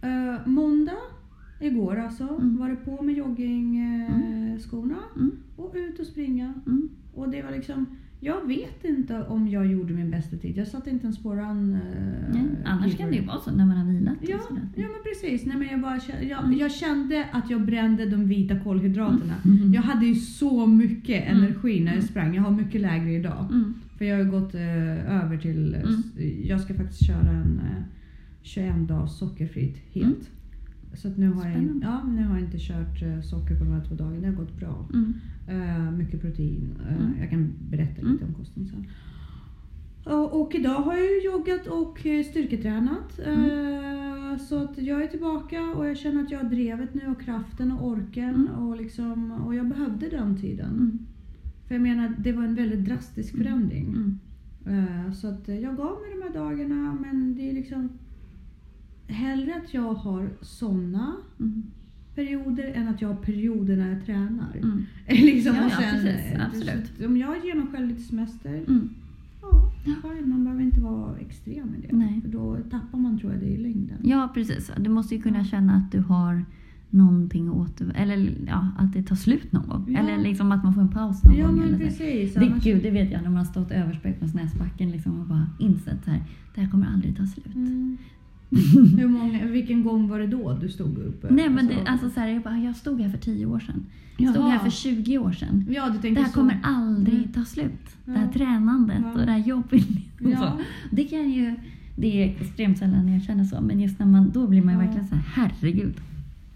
[0.04, 0.98] Uh, måndag,
[1.60, 2.58] igår alltså, Mm.
[2.58, 5.32] var det på med joggingskorna skorna Mm.
[5.56, 6.54] och ut och springa.
[6.68, 6.90] Mm.
[7.14, 7.86] Och det var liksom,
[8.24, 10.58] jag vet inte om jag gjorde min bästa tid.
[10.58, 11.74] Jag satte inte ens på run.
[11.74, 11.80] Uh,
[12.34, 14.14] Nej, annars kan det ju vara så när man har vilat.
[14.22, 14.38] Ja,
[14.76, 15.46] ja men precis.
[15.46, 16.00] Nej, men jag, bara,
[16.30, 16.58] jag, Mm.
[16.60, 19.34] jag kände att jag brände de vita kolhydraterna.
[19.46, 19.74] Mm.
[19.74, 21.44] Jag hade ju så mycket Mm.
[21.44, 22.36] energi när jag sprang.
[22.36, 23.48] Jag har mycket lägre idag.
[23.52, 23.74] Mm.
[23.98, 25.74] För jag har gått eh, över till...
[25.74, 26.04] eh, Mm.
[26.44, 27.84] Jag ska faktiskt köra en eh,
[28.42, 30.30] 21 dags sockerfritt helt.
[30.94, 33.84] Så nu har, jag, ja, nu har jag inte kört eh, socker på de här
[33.88, 34.20] två dagarna.
[34.22, 34.90] Det har gått bra.
[34.94, 35.14] Mm.
[35.48, 36.74] Eh, mycket protein.
[36.90, 37.14] Eh, Mm.
[37.20, 38.14] Jag kan berätta Mm.
[38.14, 38.86] lite om kosten sen.
[40.14, 43.20] Och, och idag har jag joggat och styrketränat.
[43.26, 47.22] Eh, så att jag är tillbaka och jag känner att jag har drevet nu och
[47.22, 48.36] kraften och orken.
[48.36, 48.48] Mm.
[48.54, 50.70] Och, liksom, och jag behövde den tiden.
[50.70, 51.00] Mm.
[51.68, 53.46] För jag menar, det var en väldigt drastisk Mm.
[53.46, 53.88] förändring.
[54.68, 55.14] Mm.
[55.14, 57.90] Så att jag gav mig de här dagarna men det är liksom
[59.08, 61.64] hellre att jag har såna Mm.
[62.16, 64.56] perioder än att jag har perioder när jag tränar.
[64.64, 64.86] Mm.
[65.08, 66.40] liksom, Ja, ja, sen, precis.
[66.48, 67.06] Absolut.
[67.10, 68.90] Om jag ger mig själv lite semester, Mm.
[69.86, 71.96] ja, fine, man behöver inte vara extrem med det.
[71.98, 72.22] Nej.
[72.22, 73.98] För då tappar man tror jag det i längden.
[74.04, 74.72] Ja, precis.
[74.78, 76.46] Du måste ju kunna känna att du har
[76.90, 77.92] någonting att åter...
[77.96, 79.86] Eller ja, att det tar slut någon gång.
[79.92, 80.00] Ja.
[80.00, 81.56] Eller liksom att man får en paus någon Ja gång.
[81.56, 81.84] men eller så.
[81.84, 82.34] precis.
[82.34, 85.26] Det, annars- gud, det vet jag när man har stått överspäkt på Snäsbacken liksom och
[85.28, 86.24] bara insett så här,
[86.56, 87.56] det här kommer aldrig ta slut.
[87.56, 87.98] Mm.
[88.98, 91.26] Hur många, vilken gång var det då du stod upp?
[91.30, 93.86] Nej men det, alltså så här, jag, bara, jag stod här för 10 år sedan.
[94.18, 95.66] Jag stod här för 20 år sedan.
[95.70, 96.34] Ja, du Det här så.
[96.34, 97.32] kommer aldrig Mm.
[97.32, 97.96] ta slut.
[98.06, 98.18] Det Ja.
[98.18, 99.12] här tränandet Ja.
[99.12, 99.88] och det här jobbet.
[100.20, 100.60] Ja.
[100.92, 101.56] Det kan ju...
[101.96, 104.80] Det är extremt sällan jag känner så, men just när man, då blir man ju
[104.80, 104.86] Ja.
[104.86, 105.94] verkligen så här, herregud.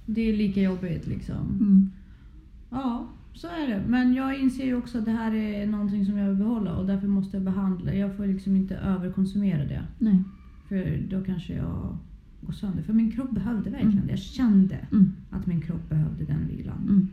[0.06, 1.36] Det är lika jobbigt liksom.
[1.36, 1.92] Mm.
[2.70, 3.82] Ja, så är det.
[3.88, 6.86] Men jag inser ju också att det här är någonting som jag vill behålla och
[6.88, 7.94] därför måste jag behandla.
[7.94, 9.82] Jag får liksom inte överkonsumera det.
[10.00, 10.24] Nej.
[10.68, 11.98] För då kanske jag
[12.42, 12.84] går sönder.
[12.84, 14.06] För min kropp behövde verkligen Mm.
[14.06, 14.12] det.
[14.12, 15.12] Jag kände Mm.
[15.30, 16.82] att min kropp behövde den vilan.
[16.90, 17.08] Mm.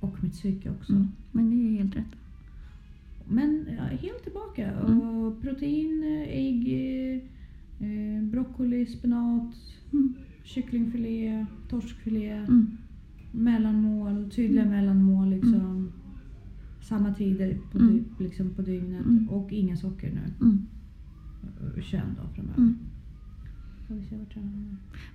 [0.00, 0.92] Och mitt psyke också.
[0.92, 1.08] Mm.
[1.32, 2.16] Men det är helt rätt.
[3.28, 4.70] Men ja, helt tillbaka.
[4.72, 5.00] Mm.
[5.00, 6.68] Och protein, ägg,
[7.80, 9.54] eh, broccoli, spenat,
[9.92, 10.14] Mm.
[10.44, 12.30] kycklingfilé, torskfilé.
[12.32, 12.66] Mm.
[13.32, 15.92] mellanmål, tydliga mellanmål liksom.
[16.80, 17.92] Samma tider på, Mm.
[17.92, 19.28] dy- liksom på dygnet Mm.
[19.28, 20.46] och inga socker nu.
[21.82, 22.58] 21 dagar framöver.
[22.58, 22.76] Mm.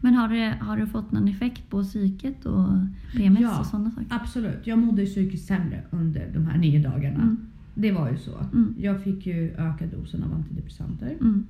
[0.02, 2.68] Men har du, har du fått någon effekt på psyket och
[3.16, 3.60] PMS Ja.
[3.60, 4.08] och sådana saker?
[4.10, 7.22] Absolut, jag mådde psykiskt sämre under de här nio dagarna.
[7.24, 7.38] Mm.
[7.76, 8.38] Det var ju så.
[8.54, 8.74] Mm.
[8.78, 11.18] Jag fick ju öka dosen av antidepressanter.
[11.22, 11.46] Mm.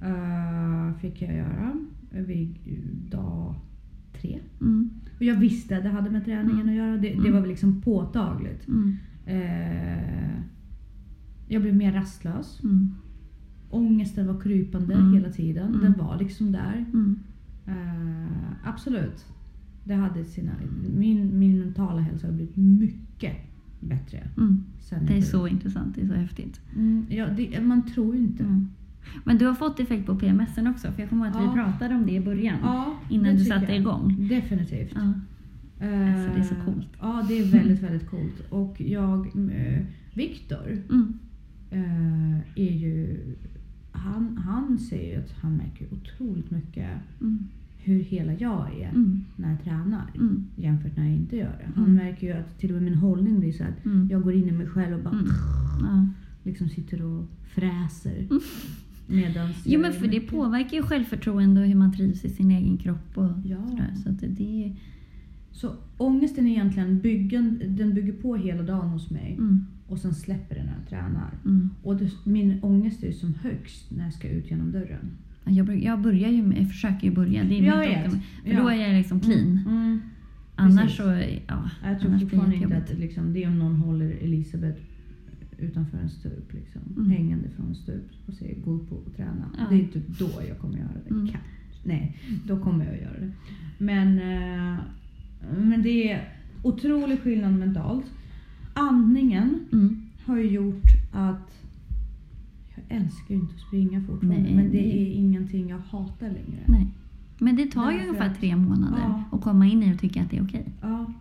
[0.00, 1.72] Eh, fick jag göra
[2.10, 2.54] vid
[3.10, 3.54] dag
[4.20, 4.38] tre.
[4.60, 4.90] Mm.
[5.16, 6.68] Och jag visste att det hade med träningen Mm.
[6.68, 6.92] att göra.
[6.96, 7.32] Det, det Mm.
[7.32, 8.68] var väl liksom påtagligt.
[8.68, 8.96] Mm.
[9.26, 10.40] Eh,
[11.48, 12.60] jag blev mer rastlös.
[13.76, 15.14] Ångesten var krypande Mm.
[15.14, 15.68] hela tiden.
[15.68, 15.80] Mm.
[15.80, 16.84] Den var liksom där.
[16.92, 17.18] Mm.
[17.66, 19.26] Eh, absolut.
[19.84, 20.52] Det hade sina,
[20.96, 23.32] min, min mentala hälsa har blivit mycket
[23.80, 24.28] bättre.
[24.36, 24.64] Mm.
[25.06, 26.60] Det är så intressant, det är så häftigt.
[26.76, 28.42] Mm, ja, det, man tror ju inte.
[28.44, 28.68] Mm.
[29.24, 31.50] Men du har fått effekt på PMSen också, för jag kommer ihåg att Ja.
[31.50, 32.56] vi pratade om det i början.
[32.62, 33.76] Ja, Innan du satte jag.
[33.80, 34.28] igång.
[34.28, 34.92] Definitivt.
[34.94, 35.00] Ja.
[35.86, 36.88] Eh, Alltså, det är så coolt.
[37.00, 38.40] Ja, det är väldigt, väldigt coolt.
[38.50, 39.82] Och jag, eh,
[40.14, 40.82] Viktor,
[41.70, 43.18] eh, är ju...
[43.96, 46.90] Han, han säger ju att han märker otroligt mycket
[47.20, 47.38] Mm.
[47.76, 49.24] hur hela jag är Mm.
[49.36, 50.10] när jag tränar.
[50.14, 50.44] Mm.
[50.56, 51.68] Jämfört när jag inte gör det.
[51.74, 51.96] Han Mm.
[51.96, 54.08] märker ju att till och med min hållning blir så att Mm.
[54.10, 55.22] jag går in i mig själv och bara.
[55.80, 56.06] Ja.
[56.44, 57.24] liksom sitter och
[57.54, 58.26] fräser.
[59.06, 62.76] Medans Jo men för det påverkar ju självförtroende och hur man trivs i sin egen
[62.76, 63.56] kropp och Ja.
[63.70, 63.94] sådär.
[64.02, 64.76] Så att det.
[65.52, 69.34] Så ångesten är egentligen byggen, den bygger på hela dagen hos mig.
[69.38, 69.66] Mm.
[69.88, 71.30] Och sen släpper den när jag tränar.
[71.44, 71.70] Mm.
[71.82, 75.10] Och det, min ångest är som högst när jag ska ut genom dörren.
[75.44, 77.44] Jag, jag börjar ju jag försöker ju börja.
[77.44, 77.98] Det är Jag vet.
[78.06, 78.20] optimum.
[78.44, 78.60] För Ja.
[78.62, 79.60] då är jag liksom clean.
[79.66, 80.00] Mm.
[80.54, 80.96] Annars Precis.
[80.96, 81.70] så, ja.
[81.84, 82.90] Jag tror fortfarande det inte jobbigt.
[82.92, 84.80] att liksom, det är om någon håller Elisabeth
[85.58, 86.52] utanför en stup.
[86.52, 87.10] Liksom, Mm.
[87.10, 89.50] Hängande från en stup och säger gå upp och träna.
[89.58, 89.64] Ja.
[89.70, 91.10] Det är inte då jag kommer göra det.
[91.14, 91.28] Mm.
[91.84, 92.16] Nej,
[92.46, 93.32] då kommer jag göra det.
[93.78, 94.78] Men, eh,
[95.58, 96.28] men det är
[96.62, 98.04] otrolig skillnad mentalt.
[98.76, 100.02] Andningen Mm.
[100.26, 101.50] har ju gjort att
[102.74, 104.38] jag älskar ju inte att springa fortfarande.
[104.42, 106.60] Nej, men det det- är ingenting jag hatar längre.
[106.66, 106.86] Nej.
[107.38, 109.22] Men det tar ju Därför ungefär att- tre månader Ja.
[109.32, 110.66] att komma in i och tycka att det är okej.
[110.82, 111.12] Ja,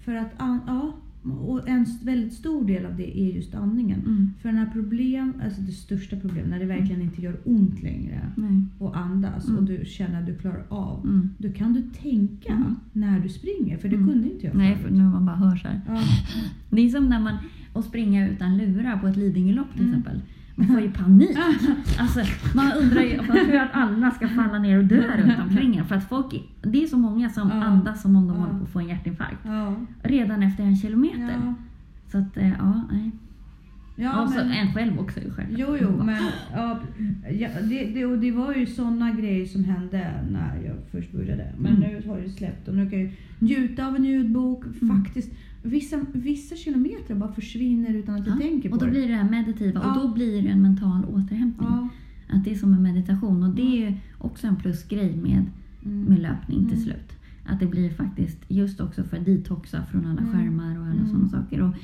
[0.00, 0.92] för att ja,
[1.30, 4.00] och en väldigt stor del av det är just andningen.
[4.00, 4.30] Mm.
[4.42, 8.62] För när problem, alltså det största problemet, när det verkligen inte gör ont längre Nej.
[8.78, 9.58] och andas Mm.
[9.58, 11.04] och du känner att du klarar av.
[11.04, 11.30] Mm.
[11.38, 12.76] Då kan du tänka Mm.
[12.92, 14.08] när du springer, för det Mm.
[14.08, 14.86] kunde inte jag Nej, förut.
[14.88, 15.80] för när man bara hör så här.
[15.88, 16.00] Ja,
[16.70, 17.36] Det är som när man
[17.72, 19.94] och springa utan lurar på ett Lidingölopp till Mm.
[19.98, 20.20] exempel.
[20.58, 21.38] Man får ju panik.
[22.00, 22.20] Alltså,
[22.54, 25.76] man undrar ju, man tror ju att alla ska falla ner och dö runt omkring
[25.76, 25.84] en.
[25.86, 26.26] För att folk,
[26.62, 29.46] det är så många som andas som om de håller på att få en hjärtinfarkt.
[30.02, 31.54] Redan efter en kilometer.
[32.12, 33.10] Så att, eh, ja, nej.
[33.96, 35.48] ja och så men, en själv också ju själv.
[35.50, 36.22] Jo, jo, men
[36.54, 36.78] ja,
[37.62, 41.52] det, det, och det var ju sådana grejer som hände när jag först började.
[41.58, 41.80] Men Mm.
[41.90, 44.64] nu har det släppt och nu kan jag njuta av en ljudbok.
[44.82, 44.96] Mm.
[45.04, 45.32] Faktiskt,
[45.62, 48.90] vissa, vissa kilometer bara försvinner utan att Ja, tänker på och då det.
[48.92, 49.90] blir det det här meditativa Ja.
[49.94, 51.68] och då blir det en mental återhämtning.
[51.70, 51.88] ja.
[52.30, 55.44] Att det är som en meditation och det är också en plusgrej med,
[55.84, 56.02] Mm.
[56.04, 56.84] med löpning till Mm.
[56.84, 57.12] slut.
[57.46, 60.32] Att det blir faktiskt just också för att detoxa från alla Mm.
[60.32, 61.06] skärmar och alla Mm.
[61.08, 61.60] sådana saker.
[61.62, 61.74] Och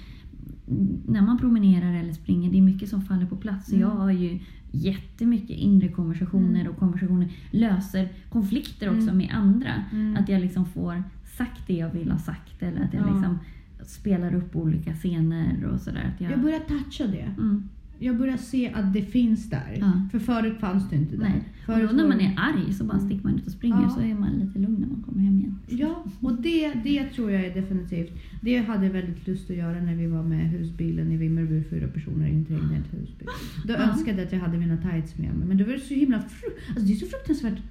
[1.09, 3.67] när man promenerar eller springer, det är mycket som faller på plats.
[3.69, 3.89] Så Mm.
[3.89, 4.39] jag har ju
[4.73, 6.73] jättemycket inre konversationer Mm.
[6.73, 9.73] och konversationer löser konflikter också med andra.
[10.19, 13.13] Att jag liksom får sagt det jag vill ha sagt eller att jag Ja.
[13.15, 13.39] liksom
[13.87, 16.13] spelar upp olika scener och sådär.
[16.19, 17.31] Jag, Jag börjar toucha det.
[17.39, 17.63] mm.
[17.99, 19.77] Jag börjar se att det finns där.
[19.81, 19.93] Ja.
[20.13, 21.23] För förut fanns det inte där.
[21.25, 21.43] Nej.
[21.59, 23.07] Och Förut då när man är arg så bara Mm.
[23.11, 23.91] sticker man ut och springer Ja.
[23.91, 25.59] så är man lite lugn när man kommer hem igen.
[25.69, 28.13] Ja, och det, det tror jag är definitivt.
[28.43, 31.89] Det hade jag väldigt lust att göra när vi var med husbilen i Vimmerby, fyra
[31.89, 33.29] personer inträngda i en husbil.
[33.67, 33.79] Då Ja.
[33.79, 35.49] önskade jag att jag hade mina tights med mig.
[35.49, 36.17] Men det var så himla...
[36.17, 37.63] Alltså det är så fruktansvärt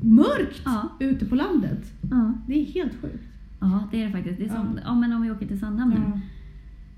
[0.00, 0.88] mörkt Ja.
[1.00, 1.92] ute på landet.
[2.10, 2.34] Ja.
[2.46, 3.24] Det är helt sjukt.
[3.60, 4.38] Ja, det är det faktiskt.
[4.38, 4.82] Det är som, Ja.
[4.84, 4.94] ja.
[4.94, 6.00] men om vi åker till Sandhamn nu.
[6.06, 6.20] Ja.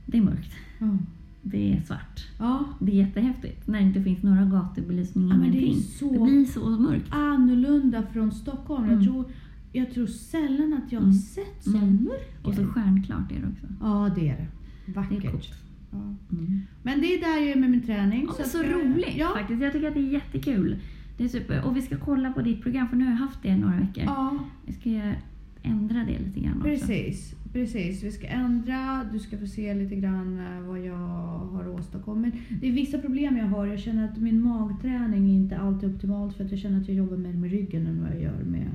[0.07, 0.53] Det är mörkt.
[0.79, 0.99] Ja.
[1.43, 2.27] det är svart.
[2.39, 5.83] Ja, Det är jättehäftigt när det inte finns några gatubelysning, Ja, men det ingenting.
[5.83, 7.07] så- det blir så mörkt.
[7.13, 8.85] annorlunda från Stockholm.
[8.85, 8.95] Mm.
[9.01, 9.25] Jag, tror,
[9.73, 11.19] jag tror sällan att jag har Mm.
[11.19, 11.89] sett så Mm.
[12.05, 12.49] mörker.
[12.49, 13.67] Och så stjärnklart är det också.
[13.81, 14.47] Ja, det är det.
[14.87, 15.31] Det är Vackert.
[15.33, 15.55] coolt.
[15.91, 15.99] Ja.
[16.33, 16.61] Mm.
[16.83, 18.25] Men det är där jag är med min träning.
[18.39, 19.63] Ja, att, så eh, roligt Ja, faktiskt.
[19.63, 20.77] Jag tycker att det är jättekul.
[21.17, 21.65] Det är super.
[21.65, 24.05] Och vi ska kolla på ditt program för nu har jag haft det några veckor.
[24.05, 25.15] ja Jag ska göra-
[25.63, 26.65] ändra det lite grann också.
[26.69, 27.35] precis.
[27.53, 28.03] Precis.
[28.05, 29.05] Vi ska ändra.
[29.13, 30.97] Du ska få se lite grann eh, vad jag
[31.39, 32.35] har åstadkommit.
[32.61, 33.67] Det är vissa problem jag har.
[33.67, 36.97] Jag känner att min magträning är inte alltid optimalt för att jag känner att jag
[36.97, 38.67] jobbar mer med ryggen än vad jag gör med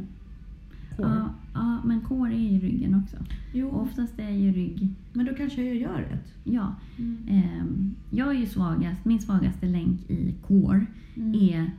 [0.98, 1.08] core.
[1.10, 3.18] Ja, ja, men core är ju ryggen också.
[3.54, 6.34] Jo, Och oftast är ju rygg, men då kanske jag gör rätt.
[6.44, 6.76] ja.
[7.00, 7.18] Mm.
[7.30, 10.86] Ehm, jag är ju svagast, min svagaste länk i core
[11.18, 11.34] Mm.
[11.36, 11.72] är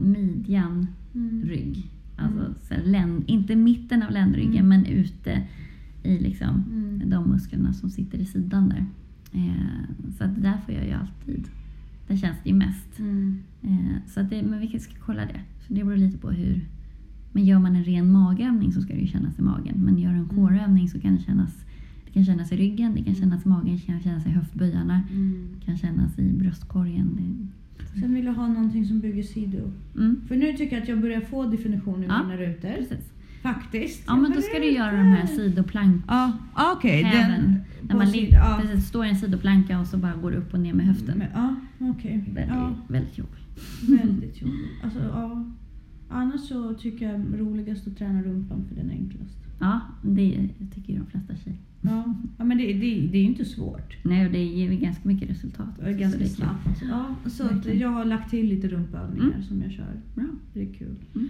[0.00, 1.42] midjan, Mm.
[1.44, 1.86] rygg.
[2.24, 3.22] Alltså Mm.
[3.26, 4.68] inte mitten av ländryggen Mm.
[4.68, 5.42] men ute
[6.02, 7.10] i liksom Mm.
[7.10, 8.86] de musklerna som sitter i sidan där.
[9.32, 11.44] Eh, så att där får jag ju alltid,
[12.08, 12.98] där känns det ju mest.
[12.98, 13.38] Mm.
[13.62, 15.40] Eh, så att det, men vi ska kolla det.
[15.66, 16.68] Så det beror lite på hur.
[17.32, 19.74] Men gör man en ren magövning så ska det ju kännas i magen.
[19.84, 20.36] Men gör du en Mm.
[20.36, 21.64] coreövning så kan det kännas
[22.06, 25.02] det kan kännas i ryggen, det kan kännas i magen, det kan kännas i höftböjarna,
[25.12, 25.46] Mm.
[25.58, 27.18] det kan kännas i bröstkorgen.
[28.00, 29.72] Sen vill jag ha någonting som bygger sidor.
[29.96, 32.68] mm, För nu tycker jag att jag börjar få definition i Ja, mina rutor.
[32.78, 33.12] precis.
[33.42, 34.02] Faktiskt.
[34.06, 37.60] Ja men då ska du göra de här sidoplank Ja, ah, häven.
[37.82, 38.58] När man ligger, ja.
[38.62, 41.18] precis, står i en sidoplanka och så bara går upp och ner med höften.
[41.18, 41.54] Men, Ja.
[41.78, 42.08] Det
[42.40, 43.88] är Ja, väldigt jobbigt.
[43.88, 44.70] väldigt jobbigt.
[44.84, 45.44] Alltså, ja.
[46.08, 49.36] Annars så tycker jag roligast att träna rumpan för den är enklast.
[49.60, 51.58] Ja, det tycker ju de flesta tjejer.
[51.84, 53.96] Ja, ja men det, det, det är ju inte svårt.
[54.04, 55.78] Nej, och det ger ganska mycket resultat.
[55.78, 56.82] Också, ganska så snabbt.
[56.90, 57.78] Ja, så Verkligen.
[57.78, 59.42] jag har lagt till lite rumpövningar Mm.
[59.42, 60.00] som jag kör.
[60.14, 60.24] Bra.
[60.54, 60.96] Det är kul.
[61.14, 61.28] Mm.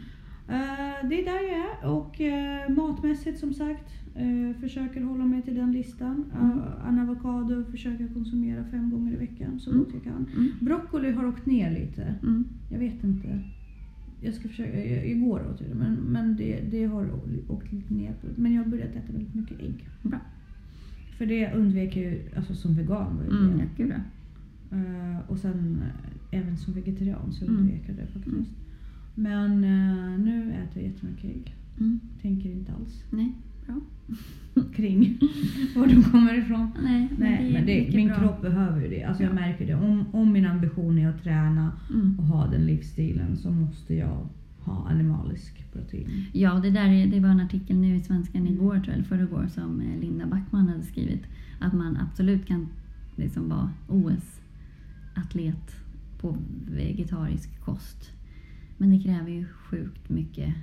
[0.49, 5.43] Eh, det är där jag är och uh, matmässigt som sagt eh, försöker hålla mig
[5.43, 6.25] till den listan.
[6.41, 6.59] Mm.
[6.59, 9.85] Uh, en avokado försöker jag konsumera fem gånger i veckan så Mm.
[9.85, 10.27] gott jag kan.
[10.37, 10.49] Mm.
[10.61, 12.03] Broccoli har åkt ner lite.
[12.23, 12.45] Mm.
[12.71, 13.41] Jag vet inte.
[14.25, 17.09] Jag ska försöka, igår åt jag det men, men det, det har
[17.49, 18.15] åkt lite ner.
[18.37, 19.89] Men jag har börjat äta väldigt mycket ägg.
[20.03, 20.19] Bra.
[21.23, 23.16] För det undvek jag ju alltså som vegan.
[23.16, 24.03] Var ju Mm, det.
[24.77, 25.83] Eh, och sen
[26.31, 27.57] eh, även som vegetarian så Mm.
[27.59, 28.37] undvek jag det faktiskt.
[28.37, 28.45] Mm.
[29.14, 31.55] Men eh, nu äter jag jättemycket ägg.
[31.81, 32.01] Mm.
[32.23, 33.33] Tänker inte alls Nej,
[33.66, 33.81] bra.
[34.77, 35.18] kring
[35.77, 36.70] var de kommer ifrån.
[36.83, 38.16] Nej, Nej, men det, min bra.
[38.18, 39.05] kropp behöver ju det.
[39.05, 39.35] Alltså jag Ja.
[39.35, 39.75] märker det.
[39.75, 42.18] Om, om min ambition är att träna Mm.
[42.18, 44.29] och ha den livsstilen så måste jag
[44.65, 46.27] ha animalisk protein.
[46.33, 49.05] Ja, det, där är, det var en artikel nu i Svenskan igår, tror jag, eller
[49.05, 51.23] förrgår, som eh, Linda Backman hade skrivit.
[51.61, 52.69] Att man absolut kan
[53.17, 55.77] liksom vara OS-atlet
[56.21, 56.37] på
[56.71, 58.11] vegetarisk kost.
[58.79, 60.55] Men det kräver ju sjukt mycket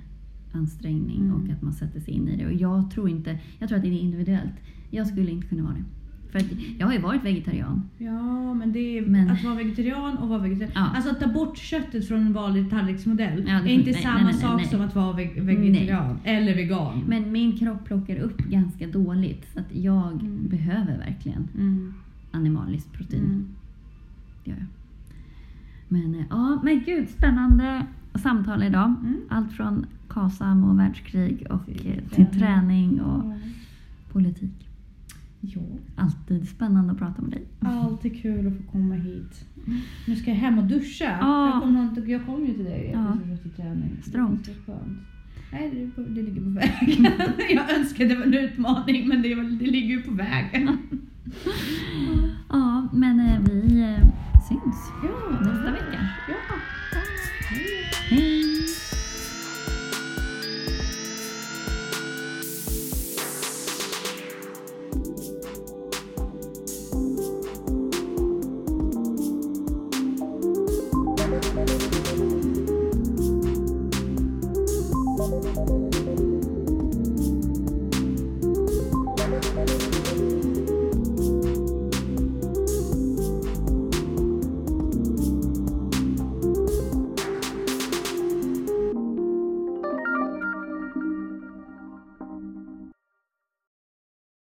[0.52, 1.32] ansträngning Mm.
[1.34, 2.46] och att man sätter sig in i det.
[2.46, 4.54] Och jag tror inte, jag tror att det är individuellt.
[4.90, 5.84] Jag skulle inte kunna vara det.
[6.32, 6.46] För att
[6.78, 7.82] jag har ju varit vegetarian.
[7.98, 10.72] Ja, men det är Men- att vara vegetarian och vara vegetarian.
[10.74, 10.96] Ja.
[10.96, 14.24] Alltså att ta bort köttet från en vanlig tallriksmodell Ja, är inte nej, samma nej,
[14.24, 17.02] nej, sak som att vara veg- vegetarian eller vegan.
[17.08, 19.46] Men min kropp plockar upp ganska dåligt.
[19.54, 20.48] Så att jag Mm.
[20.48, 21.94] behöver verkligen Mm.
[22.30, 23.24] animaliskt protein.
[23.24, 23.46] Mm.
[24.44, 24.66] Det gör jag.
[25.88, 28.94] Men eh, ja, men gud, spännande samtal idag.
[29.00, 29.16] Mm.
[29.28, 33.00] Allt från KASAM och världskrig och Till eh, till träning.
[33.00, 33.24] och
[34.12, 34.66] politik.
[35.40, 35.60] Ja.
[35.96, 37.44] Alltid spännande att prata med dig.
[37.60, 39.44] Alltid kul att få komma hit.
[40.06, 41.18] Nu ska jag hem och duscha.
[41.20, 41.46] Ja.
[41.46, 43.16] Jag, kom, jag kom ju till dig Ja.
[43.42, 43.96] till träning.
[44.02, 44.48] Strångt.
[45.52, 47.00] Nej, det, på, det ligger på väg.
[47.54, 50.68] jag önskade det var en utmaning men det, det ligger ju på väg.
[52.48, 54.08] Ja, men eh, vi eh,
[54.48, 55.40] syns ja.
[55.40, 56.08] nästa vecka.
[56.28, 56.34] Ja.
[58.10, 58.49] Hej.